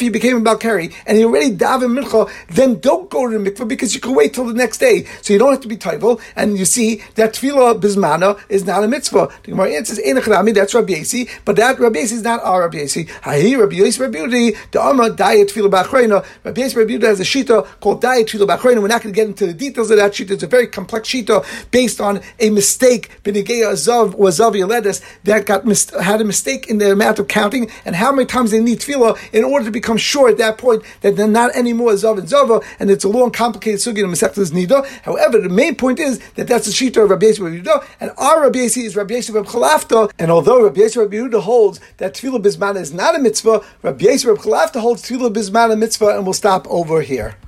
he 0.00 0.08
became 0.08 0.38
a 0.38 0.40
Balkari 0.40 0.94
and 1.04 1.18
he 1.18 1.24
already 1.26 1.54
daven 1.54 2.02
mincha, 2.02 2.30
then 2.48 2.77
don't 2.80 3.10
go 3.10 3.28
to 3.28 3.38
the 3.38 3.50
mikveh 3.50 3.66
because 3.66 3.94
you 3.94 4.00
can 4.00 4.14
wait 4.14 4.34
till 4.34 4.46
the 4.46 4.54
next 4.54 4.78
day. 4.78 5.04
So 5.22 5.32
you 5.32 5.38
don't 5.38 5.52
have 5.52 5.60
to 5.62 5.68
be 5.68 5.76
taival. 5.76 6.20
And 6.36 6.58
you 6.58 6.64
see 6.64 7.02
that 7.14 7.34
tefillah 7.34 7.80
bismana 7.80 8.40
is 8.48 8.64
not 8.64 8.84
a 8.84 8.88
mitzvah. 8.88 9.28
The 9.42 9.50
Gemara 9.52 9.70
answers, 9.72 9.98
that's 9.98 10.74
Rabbi 10.74 10.92
Yasi, 10.94 11.28
but 11.44 11.56
that 11.56 11.78
Rabbi 11.78 12.00
Yasi 12.00 12.16
is 12.16 12.22
not 12.22 12.42
our 12.42 12.62
Rabbi 12.62 12.78
Yasi. 12.78 13.04
Hahi 13.04 13.58
Rabbi 13.58 13.76
Yasi 13.76 14.00
Rabbi 14.00 14.18
Yudi, 14.18 14.56
the 14.70 14.80
Amra 14.80 15.10
diet 15.10 15.48
tefillah 15.48 15.70
b'achreina. 15.70 16.24
Rabbi 16.44 16.60
Yasi 16.60 16.76
Rabbi 16.76 16.92
Yudi 16.92 17.02
has 17.04 17.20
a 17.20 17.24
shita 17.24 17.66
called 17.80 18.00
diet 18.00 18.28
tefillah 18.28 18.46
b'achreina. 18.46 18.80
We're 18.82 18.88
not 18.88 19.02
going 19.02 19.14
to 19.14 19.16
get 19.16 19.26
into 19.26 19.46
the 19.46 19.54
details 19.54 19.90
of 19.90 19.96
that 19.98 20.12
shita. 20.12 20.32
It's 20.32 20.42
a 20.42 20.46
very 20.46 20.66
complex 20.66 21.08
shita 21.08 21.44
based 21.70 22.00
on 22.00 22.20
a 22.38 22.50
mistake, 22.50 23.22
b'negei 23.22 23.62
azav 23.62 24.14
or 24.14 24.28
azav 24.28 24.54
yeledes, 24.54 25.02
that 25.24 25.46
got 25.46 25.64
mis- 25.64 25.90
had 25.90 26.20
a 26.20 26.24
mistake 26.24 26.68
in 26.68 26.78
the 26.78 26.90
amount 26.92 27.18
of 27.18 27.28
counting 27.28 27.70
and 27.84 27.96
how 27.96 28.12
many 28.12 28.26
times 28.26 28.50
they 28.50 28.60
need 28.60 28.80
tefillah 28.80 29.18
in 29.32 29.44
order 29.44 29.64
to 29.64 29.70
become 29.70 29.96
sure 29.96 30.28
at 30.28 30.38
that 30.38 30.58
point 30.58 30.82
that 31.00 31.16
they're 31.16 31.28
not 31.28 31.54
anymore 31.54 31.92
zav 31.92 32.18
and 32.18 32.28
zava, 32.28 32.60
and 32.78 32.90
it's 32.90 33.04
a 33.04 33.08
long, 33.08 33.30
complicated 33.30 33.80
sugi 33.80 33.98
in 33.98 34.10
Masechtas 34.10 34.52
Nida. 34.52 34.86
However, 35.02 35.40
the 35.40 35.48
main 35.48 35.74
point 35.74 35.98
is 35.98 36.18
that 36.34 36.46
that's 36.46 36.66
the 36.66 36.72
shita 36.72 37.02
of 37.02 37.10
Rabbi 37.10 37.26
Yisrael 37.26 37.62
Yehuda, 37.62 37.86
and 38.00 38.10
our 38.18 38.42
Rabbi 38.42 38.58
Yisrael 38.58 38.84
is 38.84 38.96
Rabbi 38.96 39.14
Yisrael 39.14 39.46
Chalafta. 39.46 40.10
And 40.18 40.30
although 40.30 40.62
Rabbi 40.62 40.80
Yisrael 40.80 41.08
Yehuda 41.08 41.40
holds 41.42 41.80
that 41.96 42.14
tefillah 42.14 42.42
bismana 42.42 42.80
is 42.80 42.92
not 42.92 43.16
a 43.16 43.18
mitzvah, 43.18 43.64
Rabbi 43.82 44.04
Yisrael 44.04 44.36
Chalafta 44.36 44.80
holds 44.80 45.02
tefillah 45.02 45.32
bismana 45.32 45.78
mitzvah, 45.78 46.16
and 46.16 46.24
we'll 46.24 46.34
stop 46.34 46.66
over 46.68 47.00
here. 47.00 47.38